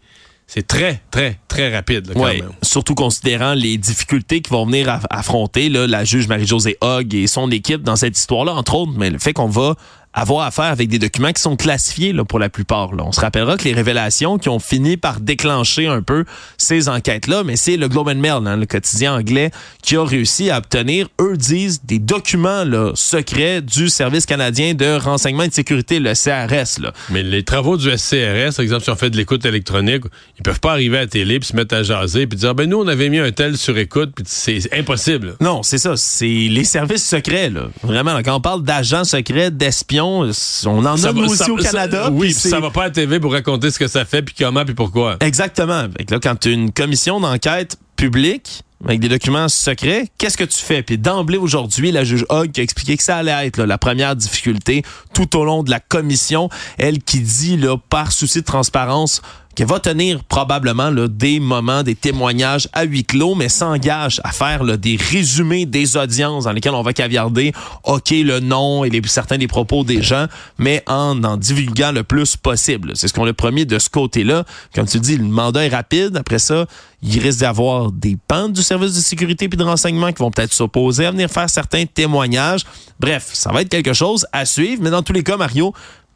c'est 0.49 0.65
très, 0.65 1.01
très, 1.11 1.39
très 1.49 1.73
rapide. 1.75 2.07
là, 2.07 2.13
quand 2.13 2.21
Ouais, 2.21 2.39
même. 2.41 2.51
surtout 2.61 2.95
considérant 2.95 3.53
les 3.53 3.77
difficultés 3.77 4.41
qui 4.41 4.49
vont 4.49 4.65
venir 4.65 4.87
aff- 4.87 5.05
affronter 5.09 5.67
là, 5.67 5.85
la 5.87 6.05
juge 6.05 6.27
Marie-Josée 6.29 6.77
Hogg 6.81 7.13
et 7.13 7.27
son 7.27 7.51
équipe 7.51 7.83
dans 7.83 7.97
cette 7.97 8.17
histoire-là, 8.17 8.53
entre 8.55 8.75
autres, 8.75 8.93
mais 8.95 9.09
le 9.09 9.19
fait 9.19 9.33
qu'on 9.33 9.47
va 9.49 9.75
avoir 10.13 10.45
affaire 10.45 10.65
avec 10.65 10.89
des 10.89 10.99
documents 10.99 11.31
qui 11.31 11.41
sont 11.41 11.55
classifiés 11.55 12.13
là, 12.13 12.25
pour 12.25 12.39
la 12.39 12.49
plupart. 12.49 12.95
Là. 12.95 13.03
On 13.05 13.11
se 13.11 13.21
rappellera 13.21 13.57
que 13.57 13.65
les 13.65 13.73
révélations 13.73 14.37
qui 14.37 14.49
ont 14.49 14.59
fini 14.59 14.97
par 14.97 15.19
déclencher 15.19 15.87
un 15.87 16.01
peu 16.01 16.25
ces 16.57 16.89
enquêtes-là, 16.89 17.43
mais 17.43 17.55
c'est 17.55 17.77
le 17.77 17.87
Globe 17.87 18.09
and 18.09 18.15
Mail, 18.15 18.47
hein, 18.47 18.57
le 18.57 18.65
quotidien 18.65 19.15
anglais, 19.15 19.51
qui 19.83 19.95
a 19.95 20.03
réussi 20.03 20.49
à 20.49 20.57
obtenir, 20.57 21.07
eux 21.21 21.37
disent, 21.37 21.81
des 21.83 21.99
documents 21.99 22.63
là, 22.63 22.91
secrets 22.95 23.61
du 23.61 23.89
Service 23.89 24.25
canadien 24.25 24.73
de 24.73 24.97
renseignement 24.97 25.43
et 25.43 25.49
de 25.49 25.53
sécurité, 25.53 25.99
le 25.99 26.13
CRS. 26.13 26.81
Là. 26.81 26.93
Mais 27.09 27.23
les 27.23 27.43
travaux 27.43 27.77
du 27.77 27.89
SCRS, 27.95 28.55
par 28.55 28.63
exemple, 28.63 28.83
si 28.83 28.89
on 28.89 28.95
fait 28.95 29.09
de 29.09 29.17
l'écoute 29.17 29.45
électronique, 29.45 30.03
ils 30.37 30.43
peuvent 30.43 30.59
pas 30.59 30.71
arriver 30.71 30.97
à 30.97 31.01
la 31.01 31.07
télé 31.07 31.39
puis 31.39 31.49
se 31.49 31.55
mettre 31.55 31.75
à 31.75 31.83
jaser 31.83 32.27
puis 32.27 32.37
dire 32.37 32.55
ben 32.55 32.69
nous 32.69 32.77
on 32.77 32.87
avait 32.87 33.09
mis 33.09 33.19
un 33.19 33.31
tel 33.31 33.57
sur 33.57 33.77
écoute 33.77 34.11
puis 34.15 34.25
c'est 34.27 34.59
impossible. 34.73 35.35
Non, 35.41 35.63
c'est 35.63 35.77
ça. 35.77 35.95
C'est 35.95 36.25
les 36.25 36.63
services 36.63 37.07
secrets, 37.07 37.49
là. 37.49 37.67
Vraiment, 37.83 38.13
là, 38.13 38.23
quand 38.23 38.35
on 38.35 38.41
parle 38.41 38.63
d'agents 38.63 39.03
secrets, 39.03 39.51
d'espions, 39.51 40.06
on 40.07 40.85
en 40.85 40.97
Ça 40.97 41.09
a 41.09 41.11
va- 41.11 41.21
nous 41.21 41.25
aussi 41.31 41.49
au 41.51 41.59
ça- 41.59 41.71
Canada. 41.71 42.09
oui, 42.11 42.27
puis 42.27 42.49
ça 42.49 42.59
va 42.59 42.69
pas 42.69 42.81
à 42.83 42.85
la 42.85 42.91
TV 42.91 43.19
pour 43.19 43.31
raconter 43.33 43.71
ce 43.71 43.79
que 43.79 43.87
ça 43.87 44.05
fait 44.05 44.21
puis 44.21 44.35
comment 44.37 44.63
puis 44.65 44.73
pourquoi. 44.75 45.17
Exactement. 45.19 45.83
Là, 46.09 46.19
quand 46.21 46.35
tu 46.39 46.49
as 46.49 46.51
une 46.51 46.71
commission 46.71 47.19
d'enquête 47.19 47.77
publique 47.95 48.61
avec 48.85 48.99
des 48.99 49.09
documents 49.09 49.49
secrets, 49.49 50.05
qu'est-ce 50.19 50.37
que 50.37 50.43
tu 50.43 50.57
fais? 50.59 50.83
Puis 50.83 50.97
d'emblée 50.99 51.37
aujourd'hui, 51.39 51.91
la 51.91 52.03
juge 52.03 52.25
Hogg 52.29 52.51
qui 52.51 52.59
a 52.59 52.63
expliqué 52.63 52.95
que 52.95 53.01
ça 53.03 53.17
allait 53.17 53.47
être 53.47 53.57
là, 53.57 53.65
la 53.65 53.77
première 53.79 54.15
difficulté 54.15 54.83
tout 55.13 55.35
au 55.35 55.43
long 55.45 55.63
de 55.63 55.71
la 55.71 55.79
commission. 55.79 56.49
Elle 56.77 56.99
qui 56.99 57.19
dit, 57.21 57.57
là, 57.57 57.75
par 57.89 58.11
souci 58.11 58.41
de 58.41 58.45
transparence, 58.45 59.21
qu'elle 59.57 59.65
va 59.65 59.79
tenir 59.79 60.23
probablement 60.23 60.91
là, 60.91 61.07
des 61.07 61.39
moments, 61.39 61.81
des 61.81 61.95
témoignages 61.95 62.69
à 62.73 62.83
huis 62.83 63.03
clos, 63.03 63.33
mais 63.33 63.49
s'engage 63.49 64.21
à 64.23 64.31
faire 64.31 64.63
là, 64.63 64.77
des 64.77 64.97
résumés 64.97 65.65
des 65.65 65.97
audiences 65.97 66.43
dans 66.43 66.51
lesquelles 66.51 66.75
on 66.75 66.83
va 66.83 66.93
caviarder, 66.93 67.53
OK, 67.83 68.11
le 68.11 68.39
nom 68.39 68.83
et 68.83 68.91
les, 68.91 69.01
certains 69.07 69.39
des 69.39 69.47
propos 69.47 69.83
des 69.83 70.03
gens, 70.03 70.27
mais 70.59 70.83
en 70.85 71.23
en 71.23 71.37
divulguant 71.37 71.91
le 71.91 72.03
plus 72.03 72.37
possible. 72.37 72.91
C'est 72.93 73.07
ce 73.07 73.15
qu'on 73.15 73.25
a 73.25 73.33
promis 73.33 73.65
de 73.65 73.79
ce 73.79 73.89
côté-là. 73.89 74.45
Comme 74.75 74.85
tu 74.85 74.99
dis, 74.99 75.17
le 75.17 75.23
mandat 75.23 75.65
est 75.65 75.73
rapide. 75.73 76.17
Après 76.17 76.37
ça, 76.37 76.67
il 77.01 77.19
risque 77.19 77.39
d'avoir 77.39 77.91
des 77.91 78.15
pentes 78.27 78.53
du 78.53 78.61
service 78.61 78.93
de 78.93 79.01
sécurité 79.01 79.49
puis 79.49 79.57
de 79.57 79.63
renseignement 79.63 80.11
qui 80.11 80.19
vont 80.19 80.29
peut-être 80.29 80.53
s'opposer 80.53 81.07
à 81.07 81.11
venir 81.11 81.31
faire 81.31 81.49
certains 81.49 81.85
témoignages. 81.87 82.61
Bref, 82.99 83.31
ça 83.33 83.51
va 83.51 83.63
être 83.63 83.69
quelque 83.69 83.93
chose 83.93 84.27
à 84.31 84.45
suivre, 84.45 84.83
mais 84.83 84.91
dans 84.91 85.01
tous 85.01 85.13
les 85.13 85.23
cas, 85.23 85.35
Mario, 85.35 85.73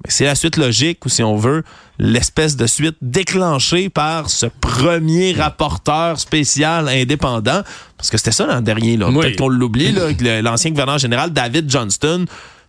c'est 0.07 0.25
la 0.25 0.35
suite 0.35 0.57
logique 0.57 1.05
ou 1.05 1.09
si 1.09 1.23
on 1.23 1.35
veut, 1.35 1.63
l'espèce 1.99 2.55
de 2.55 2.65
suite 2.67 2.95
déclenchée 3.01 3.89
par 3.89 4.29
ce 4.29 4.45
premier 4.47 5.33
rapporteur 5.33 6.19
spécial 6.19 6.87
indépendant. 6.89 7.61
Parce 7.97 8.09
que 8.09 8.17
c'était 8.17 8.31
ça 8.31 8.45
l'an 8.47 8.61
dernier. 8.61 8.97
là. 8.97 9.09
Oui. 9.09 9.19
Peut-être 9.19 9.37
qu'on 9.37 9.47
l'oublie, 9.49 9.93
l'ancien 10.41 10.71
gouverneur 10.71 10.97
général 10.97 11.31
David 11.31 11.69
Johnston, 11.69 12.25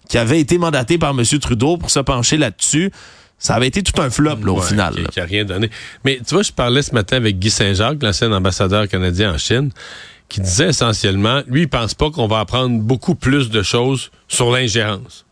qui 0.08 0.18
avait 0.18 0.40
été 0.40 0.58
mandaté 0.58 0.98
par 0.98 1.10
M. 1.18 1.24
Trudeau 1.40 1.76
pour 1.78 1.90
se 1.90 2.00
pencher 2.00 2.36
là-dessus. 2.36 2.90
Ça 3.38 3.54
avait 3.54 3.66
été 3.68 3.82
tout 3.82 4.00
un 4.00 4.08
flop 4.10 4.36
là, 4.44 4.52
au 4.52 4.60
Ouais, 4.60 4.66
final. 4.66 4.94
Qui, 4.94 5.00
là. 5.02 5.08
qui 5.08 5.20
a 5.20 5.24
rien 5.24 5.44
donné. 5.44 5.70
Mais 6.04 6.20
tu 6.26 6.34
vois, 6.34 6.42
je 6.44 6.52
parlais 6.52 6.82
ce 6.82 6.94
matin 6.94 7.16
avec 7.16 7.38
Guy 7.38 7.50
Saint-Jacques, 7.50 8.00
l'ancien 8.02 8.30
ambassadeur 8.32 8.86
canadien 8.86 9.32
en 9.34 9.38
Chine, 9.38 9.70
qui 10.28 10.40
disait 10.40 10.68
essentiellement, 10.68 11.42
lui, 11.48 11.62
il 11.62 11.68
pense 11.68 11.94
pas 11.94 12.10
qu'on 12.10 12.28
va 12.28 12.38
apprendre 12.40 12.78
beaucoup 12.80 13.14
plus 13.16 13.50
de 13.50 13.62
choses 13.62 14.10
sur 14.28 14.52
l'ingérence. 14.52 15.25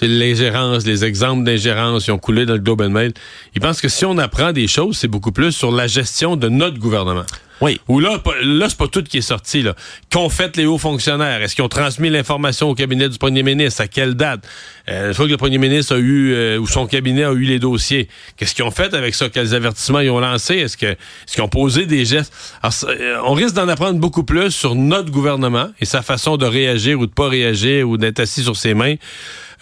C'est 0.00 0.08
l'ingérence, 0.08 0.86
les 0.86 1.04
exemples 1.04 1.44
d'ingérence 1.44 2.04
qui 2.04 2.10
ont 2.10 2.18
coulé 2.18 2.46
dans 2.46 2.54
le 2.54 2.60
Globe 2.60 2.80
and 2.80 2.88
Mail. 2.88 3.12
Il 3.54 3.60
pense 3.60 3.82
que 3.82 3.88
si 3.90 4.06
on 4.06 4.16
apprend 4.16 4.50
des 4.50 4.66
choses, 4.66 4.96
c'est 4.96 5.08
beaucoup 5.08 5.30
plus 5.30 5.52
sur 5.52 5.70
la 5.70 5.88
gestion 5.88 6.36
de 6.36 6.48
notre 6.48 6.78
gouvernement. 6.78 7.26
Oui. 7.60 7.78
Ou 7.86 8.00
là, 8.00 8.18
là, 8.42 8.70
c'est 8.70 8.78
pas 8.78 8.88
tout 8.88 9.02
qui 9.02 9.18
est 9.18 9.20
sorti, 9.20 9.60
là. 9.60 9.74
Qu'ont 10.10 10.30
fait 10.30 10.56
les 10.56 10.64
hauts 10.64 10.78
fonctionnaires? 10.78 11.42
Est-ce 11.42 11.54
qu'ils 11.54 11.64
ont 11.64 11.68
transmis 11.68 12.08
l'information 12.08 12.70
au 12.70 12.74
cabinet 12.74 13.10
du 13.10 13.18
premier 13.18 13.42
ministre? 13.42 13.82
À 13.82 13.88
quelle 13.88 14.14
date? 14.14 14.48
Euh, 14.88 15.08
une 15.08 15.14
fois 15.14 15.26
que 15.26 15.30
le 15.32 15.36
premier 15.36 15.58
ministre 15.58 15.94
a 15.94 15.98
eu, 15.98 16.32
euh, 16.32 16.56
ou 16.56 16.66
son 16.66 16.86
cabinet 16.86 17.24
a 17.24 17.32
eu 17.32 17.42
les 17.42 17.58
dossiers, 17.58 18.08
qu'est-ce 18.38 18.54
qu'ils 18.54 18.64
ont 18.64 18.70
fait 18.70 18.94
avec 18.94 19.14
ça? 19.14 19.28
Quels 19.28 19.54
avertissements 19.54 20.00
ils 20.00 20.08
ont 20.08 20.20
lancés? 20.20 20.56
Est-ce 20.56 20.78
que, 20.78 20.86
est-ce 20.86 21.34
qu'ils 21.34 21.42
ont 21.42 21.48
posé 21.48 21.84
des 21.84 22.06
gestes? 22.06 22.32
Alors, 22.62 22.74
euh, 22.88 23.20
on 23.26 23.34
risque 23.34 23.54
d'en 23.54 23.68
apprendre 23.68 23.98
beaucoup 23.98 24.24
plus 24.24 24.50
sur 24.50 24.74
notre 24.74 25.10
gouvernement 25.10 25.68
et 25.78 25.84
sa 25.84 26.00
façon 26.00 26.38
de 26.38 26.46
réagir 26.46 26.98
ou 26.98 27.06
de 27.06 27.12
pas 27.12 27.28
réagir 27.28 27.86
ou 27.86 27.98
d'être 27.98 28.20
assis 28.20 28.42
sur 28.42 28.56
ses 28.56 28.72
mains, 28.72 28.94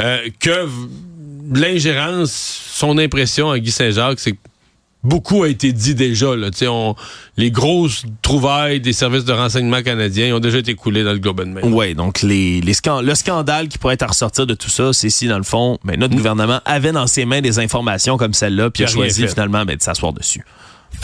euh, 0.00 0.18
que 0.40 0.68
l'ingérence, 1.52 2.32
son 2.72 2.98
impression 2.98 3.50
à 3.50 3.58
Guy 3.58 3.70
Saint-Jacques, 3.70 4.20
c'est 4.20 4.32
que 4.32 4.38
beaucoup 5.02 5.44
a 5.44 5.48
été 5.48 5.72
dit 5.72 5.94
déjà. 5.94 6.34
Là. 6.36 6.50
On, 6.68 6.94
les 7.36 7.50
grosses 7.50 8.04
trouvailles 8.22 8.80
des 8.80 8.92
services 8.92 9.24
de 9.24 9.32
renseignement 9.32 9.82
canadiens 9.82 10.34
ont 10.36 10.40
déjà 10.40 10.58
été 10.58 10.74
coulées 10.74 11.04
dans 11.04 11.12
le 11.12 11.18
Globe 11.18 11.40
and 11.40 11.46
Mail. 11.52 11.64
Oui, 11.66 11.94
donc 11.94 12.22
les, 12.22 12.60
les 12.60 12.74
scan- 12.74 13.00
le 13.02 13.14
scandale 13.14 13.68
qui 13.68 13.78
pourrait 13.78 13.94
être 13.94 14.02
à 14.02 14.08
ressortir 14.08 14.46
de 14.46 14.54
tout 14.54 14.70
ça, 14.70 14.92
c'est 14.92 15.10
si, 15.10 15.26
dans 15.28 15.38
le 15.38 15.44
fond, 15.44 15.78
ben, 15.84 15.98
notre 15.98 16.14
gouvernement 16.16 16.60
avait 16.64 16.92
dans 16.92 17.06
ses 17.06 17.24
mains 17.24 17.40
des 17.40 17.58
informations 17.58 18.16
comme 18.16 18.34
celle-là, 18.34 18.70
puis 18.70 18.84
a 18.84 18.86
choisi 18.88 19.22
fait. 19.22 19.28
finalement 19.28 19.64
ben, 19.64 19.76
de 19.76 19.82
s'asseoir 19.82 20.12
dessus. 20.12 20.44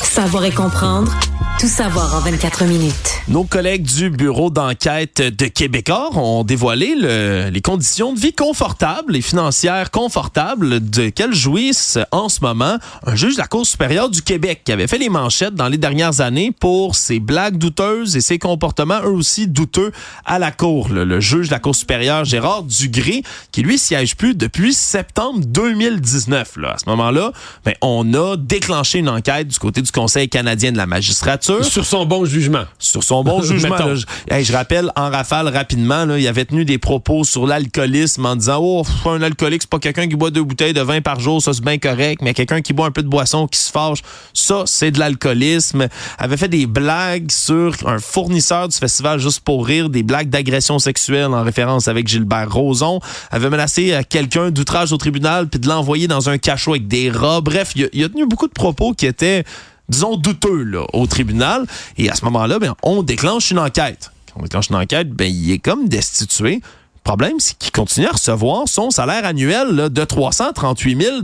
Savoir 0.03 0.45
et 0.45 0.51
comprendre, 0.53 1.13
tout 1.59 1.67
savoir 1.69 2.15
en 2.15 2.21
24 2.21 2.65
minutes. 2.65 2.95
Nos 3.29 3.45
collègues 3.45 3.85
du 3.85 4.11
bureau 4.11 4.51
d'enquête 4.51 5.23
de 5.23 5.47
Québécois 5.47 6.11
ont 6.15 6.45
dévoilé 6.45 6.95
le- 6.95 7.49
les 7.51 7.61
conditions 7.63 8.13
de 8.13 8.19
vie 8.21 8.35
confortables 8.35 9.17
et 9.17 9.23
financières 9.23 9.91
confortables 9.91 10.89
de 10.91 11.09
quelles 11.09 11.35
jouissent 11.35 11.99
en 12.13 12.29
ce 12.29 12.41
moment 12.43 12.77
un 13.07 13.15
juge 13.17 13.35
de 13.35 13.39
la 13.41 13.47
Cour 13.47 13.65
supérieure 13.67 14.11
du 14.11 14.21
Québec 14.21 14.61
qui 14.65 14.73
avait 14.73 14.87
fait 14.87 14.99
les 14.99 15.09
manchettes 15.09 15.55
dans 15.55 15.69
les 15.69 15.79
dernières 15.79 16.21
années 16.21 16.53
pour 16.53 16.97
ses 16.97 17.19
blagues 17.19 17.57
douteuses 17.57 18.17
et 18.17 18.21
ses 18.21 18.39
comportements 18.39 19.01
eux 19.05 19.13
aussi 19.13 19.47
douteux 19.49 19.91
à 20.27 20.39
la 20.39 20.51
Cour. 20.53 20.89
Le, 20.91 21.05
le 21.05 21.19
juge 21.21 21.47
de 21.49 21.53
la 21.53 21.61
Cour 21.61 21.75
supérieure 21.75 22.25
Gérard 22.25 22.65
Dugré 22.65 23.23
qui 23.53 23.63
lui 23.63 23.79
siège 23.79 24.17
plus 24.17 24.35
depuis 24.35 24.75
septembre 24.75 25.41
2019. 25.47 26.57
Là. 26.59 26.73
À 26.75 26.79
ce 26.79 26.89
moment-là, 26.91 27.33
ben, 27.65 27.75
on 27.81 28.13
a 28.15 28.37
déclenché 28.37 28.99
une 28.99 29.09
enquête 29.09 29.49
du 29.49 29.59
côté 29.59 29.81
du 29.85 29.93
Conseil 29.93 30.29
canadien 30.29 30.73
de 30.73 30.77
la 30.77 30.87
magistrature 30.87 31.65
Sur 31.65 31.85
son 31.85 32.05
bon 32.07 32.25
jugement. 32.25 32.65
sur 32.79 33.05
son 33.05 33.23
bon 33.23 33.43
jugement. 33.43 33.77
Là. 33.77 33.95
je, 33.95 34.05
hey, 34.29 34.45
je 34.45 34.53
rappelle 34.53 34.91
en 34.97 35.11
rafale 35.11 35.49
rapidement, 35.49 36.05
là, 36.05 36.19
il 36.19 36.27
avait 36.27 36.45
tenu 36.45 36.65
des 36.65 36.79
propos 36.79 37.23
sur 37.25 37.47
l'alcoolisme 37.47 38.27
en 38.27 38.37
disant 38.37 38.59
Oh, 38.61 38.85
un 39.07 39.23
alcoolique, 39.23 39.63
c'est 39.63 39.71
pas 39.71 39.79
quelqu'un 39.79 40.09
qui 40.09 40.17
boit 40.17 40.31
deux 40.31 40.43
bouteilles 40.43 40.73
de 40.73 40.81
vin 40.81 41.01
par 41.01 41.21
jour, 41.21 41.41
ça 41.41 41.53
c'est 41.53 41.65
bien 41.65 41.79
correct, 41.79 42.21
mais 42.23 42.35
quelqu'un 42.35 42.61
qui 42.61 42.73
boit 42.73 42.87
un 42.87 42.91
peu 42.91 43.03
de 43.03 43.09
boisson, 43.09 43.47
qui 43.47 43.59
se 43.61 43.71
fâche, 43.71 44.01
ça 44.33 44.65
c'est 44.67 44.91
de 44.91 44.99
l'alcoolisme. 44.99 45.87
Avait 46.19 46.37
fait 46.37 46.49
des 46.49 46.67
blagues 46.67 47.31
sur 47.31 47.75
un 47.87 47.99
fournisseur 47.99 48.69
du 48.69 48.77
festival 48.77 49.05
Juste 49.19 49.41
pour 49.41 49.67
rire, 49.67 49.91
des 49.91 50.03
blagues 50.03 50.31
d'agression 50.31 50.79
sexuelle 50.79 51.27
en 51.27 51.43
référence 51.43 51.89
avec 51.89 52.09
Gilbert 52.09 52.51
Rozon. 52.51 53.01
Avait 53.31 53.51
menacé 53.51 53.93
euh, 53.93 54.03
quelqu'un 54.09 54.51
d'outrage 54.51 54.93
au 54.93 54.97
tribunal 54.97 55.49
puis 55.49 55.61
de 55.61 55.69
l'envoyer 55.69 56.09
dans 56.09 56.31
un 56.31 56.39
cachot 56.39 56.73
avec 56.73 56.89
des 56.89 57.11
rats. 57.11 57.41
Bref, 57.41 57.73
il 57.77 57.85
a, 57.85 57.89
il 57.93 58.05
a 58.05 58.09
tenu 58.09 58.27
beaucoup 58.27 58.49
de 58.49 58.53
propos 58.53 58.93
qui 58.93 59.07
étaient 59.07 59.45
disons, 59.89 60.17
douteux 60.17 60.71
au 60.93 61.07
tribunal. 61.07 61.67
Et 61.97 62.11
à 62.11 62.15
ce 62.15 62.25
moment-là, 62.27 62.59
ben, 62.59 62.75
on 62.83 63.03
déclenche 63.03 63.51
une 63.51 63.59
enquête. 63.59 64.11
On 64.37 64.43
déclenche 64.43 64.69
une 64.71 64.77
enquête, 64.77 65.11
ben, 65.11 65.31
il 65.31 65.53
est 65.53 65.59
comme 65.59 65.89
destitué. 65.89 66.61
Le 67.07 67.11
problème, 67.11 67.35
c'est 67.39 67.59
qu'il 67.59 67.71
continue 67.71 68.07
à 68.07 68.13
recevoir 68.13 68.63
son 68.67 68.89
salaire 68.91 69.27
annuel 69.27 69.69
là, 69.73 69.89
de 69.91 70.05
338 70.05 71.03
000 71.03 71.17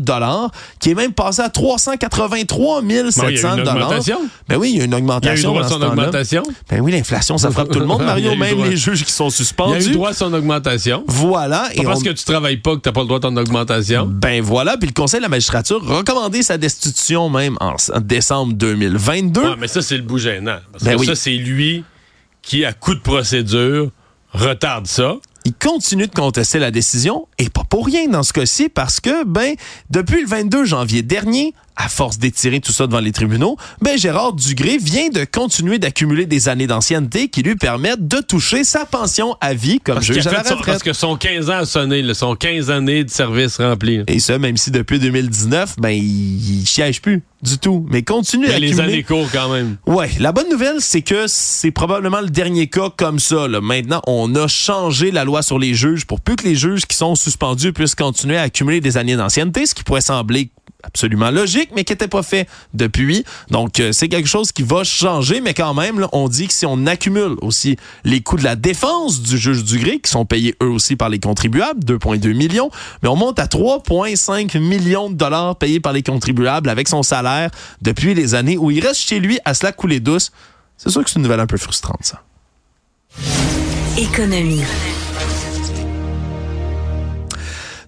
qui 0.78 0.90
est 0.90 0.94
même 0.94 1.14
passé 1.14 1.40
à 1.40 1.48
383 1.48 2.82
Bon, 2.82 2.86
il 2.90 2.94
y 2.94 2.98
a 2.98 3.02
eu 3.06 3.10
700 3.38 3.54
une 3.56 3.60
augmentation. 3.66 4.18
Ben 4.46 4.56
oui, 4.58 4.72
il 4.74 4.76
y 4.78 4.80
a 4.82 4.84
une 4.84 4.90
Il 4.90 4.92
y 4.92 4.96
a 4.96 4.98
eu 4.98 5.00
augmentation. 5.00 5.50
droit 5.52 5.64
à 5.64 5.68
son 5.70 5.80
augmentation. 5.82 6.42
Ben 6.68 6.80
oui, 6.82 6.92
l'inflation, 6.92 7.38
ça 7.38 7.50
frappe 7.50 7.68
tout 7.72 7.78
le 7.80 7.86
monde, 7.86 8.02
Mario, 8.02 8.36
même 8.36 8.56
droit. 8.56 8.66
les 8.68 8.76
juges 8.76 9.06
qui 9.06 9.10
sont 9.12 9.28
Il 9.28 9.30
y 9.30 9.32
a 9.32 9.36
suspendus. 9.36 9.86
eu 9.88 9.92
droit 9.92 10.10
à 10.10 10.12
son 10.12 10.34
augmentation. 10.34 11.02
Voilà. 11.06 11.70
Pas 11.74 11.80
et 11.80 11.82
parce 11.82 12.00
on- 12.00 12.04
que 12.04 12.10
tu 12.10 12.24
travailles 12.26 12.58
pas 12.58 12.74
que 12.76 12.80
t'as 12.82 12.92
pas 12.92 13.00
le 13.00 13.06
droit 13.06 13.16
à 13.18 13.22
ton 13.22 13.36
augmentation. 13.38 14.04
Ben 14.06 14.42
voilà, 14.42 14.76
puis 14.76 14.86
le 14.88 14.92
Conseil 14.92 15.20
de 15.20 15.22
la 15.22 15.28
magistrature 15.30 15.80
a 15.90 15.96
recommandé 15.96 16.42
sa 16.42 16.58
destitution 16.58 17.30
même 17.30 17.56
en, 17.58 17.76
décembre 18.02 18.52
2022. 18.52 19.40
Ouais, 19.40 19.48
mais 19.58 19.66
ça, 19.68 19.80
c'est 19.80 19.96
le 19.96 20.02
bout 20.02 20.18
gênant. 20.18 20.58
Parce 20.72 20.84
Ben 20.84 20.96
que 20.96 21.00
oui. 21.00 21.06
ça, 21.06 21.14
c'est 21.14 21.30
lui 21.36 21.84
qui, 22.42 22.66
à 22.66 22.74
coup 22.74 22.94
de 22.94 23.00
procédure, 23.00 23.88
retarde 24.34 24.86
ça. 24.86 25.14
Il 25.44 25.54
continue 25.54 26.06
de 26.06 26.14
contester 26.14 26.58
la 26.58 26.70
décision 26.70 27.26
et 27.38 27.48
pas 27.48 27.64
pour 27.64 27.86
rien 27.86 28.08
dans 28.08 28.22
ce 28.22 28.32
cas-ci 28.32 28.68
parce 28.68 29.00
que 29.00 29.24
ben 29.24 29.54
depuis 29.90 30.20
le 30.20 30.26
22 30.26 30.64
janvier 30.64 31.02
dernier 31.02 31.54
à 31.80 31.88
force 31.88 32.18
d'étirer 32.18 32.60
tout 32.60 32.72
ça 32.72 32.86
devant 32.86 33.00
les 33.00 33.12
tribunaux, 33.12 33.56
ben 33.80 33.96
Gérard 33.96 34.34
Dugré 34.34 34.76
vient 34.76 35.08
de 35.08 35.24
continuer 35.24 35.78
d'accumuler 35.78 36.26
des 36.26 36.48
années 36.48 36.66
d'ancienneté 36.66 37.28
qui 37.28 37.42
lui 37.42 37.56
permettent 37.56 38.06
de 38.06 38.18
toucher 38.18 38.64
sa 38.64 38.84
pension 38.84 39.36
à 39.40 39.54
vie 39.54 39.80
comme 39.80 39.96
parce 39.96 40.06
juge 40.06 40.26
à 40.26 40.32
la 40.32 40.44
son, 40.44 40.56
retraite. 40.56 40.66
parce 40.66 40.82
que 40.82 40.92
son 40.92 41.16
15 41.16 41.50
ans 41.50 41.54
a 41.54 41.64
sonné, 41.64 42.02
là, 42.02 42.14
son 42.14 42.36
15 42.36 42.70
années 42.70 43.04
de 43.04 43.10
service 43.10 43.56
rempli. 43.56 44.02
Et 44.08 44.18
ça, 44.18 44.38
même 44.38 44.56
si 44.56 44.70
depuis 44.70 44.98
2019, 44.98 45.76
ben 45.78 45.90
il, 45.90 46.60
il 46.60 46.66
siège 46.66 47.00
plus 47.00 47.22
du 47.42 47.58
tout, 47.58 47.86
mais 47.90 48.02
continue 48.02 48.48
à 48.48 48.58
les 48.58 48.80
années 48.80 49.02
courent 49.02 49.30
quand 49.32 49.48
même. 49.48 49.76
Ouais, 49.86 50.10
la 50.18 50.32
bonne 50.32 50.50
nouvelle, 50.50 50.80
c'est 50.80 51.02
que 51.02 51.24
c'est 51.26 51.70
probablement 51.70 52.20
le 52.20 52.28
dernier 52.28 52.66
cas 52.66 52.90
comme 52.94 53.18
ça. 53.18 53.48
là. 53.48 53.60
Maintenant, 53.60 54.02
on 54.06 54.34
a 54.34 54.46
changé 54.46 55.10
la 55.10 55.24
loi 55.24 55.42
sur 55.42 55.58
les 55.58 55.72
juges 55.74 56.04
pour 56.04 56.20
plus 56.20 56.36
que 56.36 56.44
les 56.44 56.54
juges 56.54 56.84
qui 56.84 56.96
sont 56.96 57.14
suspendus 57.14 57.72
puissent 57.72 57.94
continuer 57.94 58.36
à 58.36 58.42
accumuler 58.42 58.80
des 58.80 58.98
années 58.98 59.16
d'ancienneté, 59.16 59.64
ce 59.64 59.74
qui 59.74 59.82
pourrait 59.84 60.02
sembler 60.02 60.50
absolument 60.82 61.30
logique, 61.30 61.70
mais 61.74 61.84
qui 61.84 61.92
n'était 61.92 62.08
pas 62.08 62.22
fait 62.22 62.48
depuis. 62.74 63.24
Donc, 63.50 63.80
euh, 63.80 63.92
c'est 63.92 64.08
quelque 64.08 64.28
chose 64.28 64.52
qui 64.52 64.62
va 64.62 64.84
changer, 64.84 65.40
mais 65.40 65.54
quand 65.54 65.74
même, 65.74 66.06
on 66.12 66.28
dit 66.28 66.48
que 66.48 66.52
si 66.52 66.66
on 66.66 66.86
accumule 66.86 67.36
aussi 67.42 67.76
les 68.04 68.20
coûts 68.20 68.36
de 68.36 68.44
la 68.44 68.56
défense 68.56 69.20
du 69.20 69.38
juge 69.38 69.64
du 69.64 69.78
gré, 69.78 69.98
qui 70.00 70.10
sont 70.10 70.24
payés 70.24 70.54
eux 70.62 70.68
aussi 70.68 70.96
par 70.96 71.08
les 71.08 71.18
contribuables, 71.18 71.80
2,2 71.84 72.34
millions, 72.34 72.70
mais 73.02 73.08
on 73.08 73.16
monte 73.16 73.38
à 73.38 73.46
3,5 73.46 74.58
millions 74.58 75.10
de 75.10 75.14
dollars 75.14 75.56
payés 75.56 75.80
par 75.80 75.92
les 75.92 76.02
contribuables 76.02 76.68
avec 76.68 76.88
son 76.88 77.02
salaire 77.02 77.50
depuis 77.82 78.14
les 78.14 78.34
années 78.34 78.56
où 78.56 78.70
il 78.70 78.84
reste 78.84 79.00
chez 79.00 79.20
lui 79.20 79.38
à 79.44 79.54
se 79.54 79.64
la 79.64 79.72
couler 79.72 80.00
douce. 80.00 80.30
C'est 80.76 80.90
sûr 80.90 81.04
que 81.04 81.10
c'est 81.10 81.16
une 81.16 81.22
nouvelle 81.22 81.40
un 81.40 81.46
peu 81.46 81.58
frustrante, 81.58 82.00
ça. 82.02 82.22
Économie. 83.98 84.62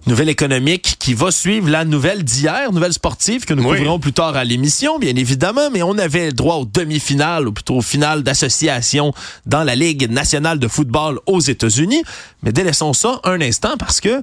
Nouvelle 0.05 0.27
économique 0.27 0.97
qui 0.99 1.13
va 1.13 1.31
suivre 1.31 1.69
la 1.69 1.85
nouvelle 1.85 2.23
d'hier, 2.23 2.73
nouvelle 2.73 2.91
sportive 2.91 3.45
que 3.45 3.53
nous 3.53 3.63
Oui. 3.63 3.77
couvrirons 3.77 3.99
plus 3.99 4.11
tard 4.11 4.35
à 4.35 4.43
l'émission, 4.43 4.99
bien 4.99 5.15
évidemment, 5.15 5.69
mais 5.71 5.81
on 5.81 5.97
avait 5.97 6.25
le 6.27 6.33
droit 6.33 6.55
aux 6.55 6.65
demi-finales, 6.65 7.47
ou 7.47 7.53
plutôt 7.53 7.77
aux 7.77 7.81
finales 7.81 8.21
d'association 8.21 9.13
dans 9.45 9.63
la 9.63 9.75
Ligue 9.75 10.11
nationale 10.11 10.59
de 10.59 10.67
football 10.67 11.19
aux 11.25 11.39
États-Unis. 11.39 12.03
Mais 12.41 12.51
délaissons 12.51 12.91
ça 12.91 13.21
un 13.23 13.39
instant 13.39 13.77
parce 13.79 14.01
que 14.01 14.21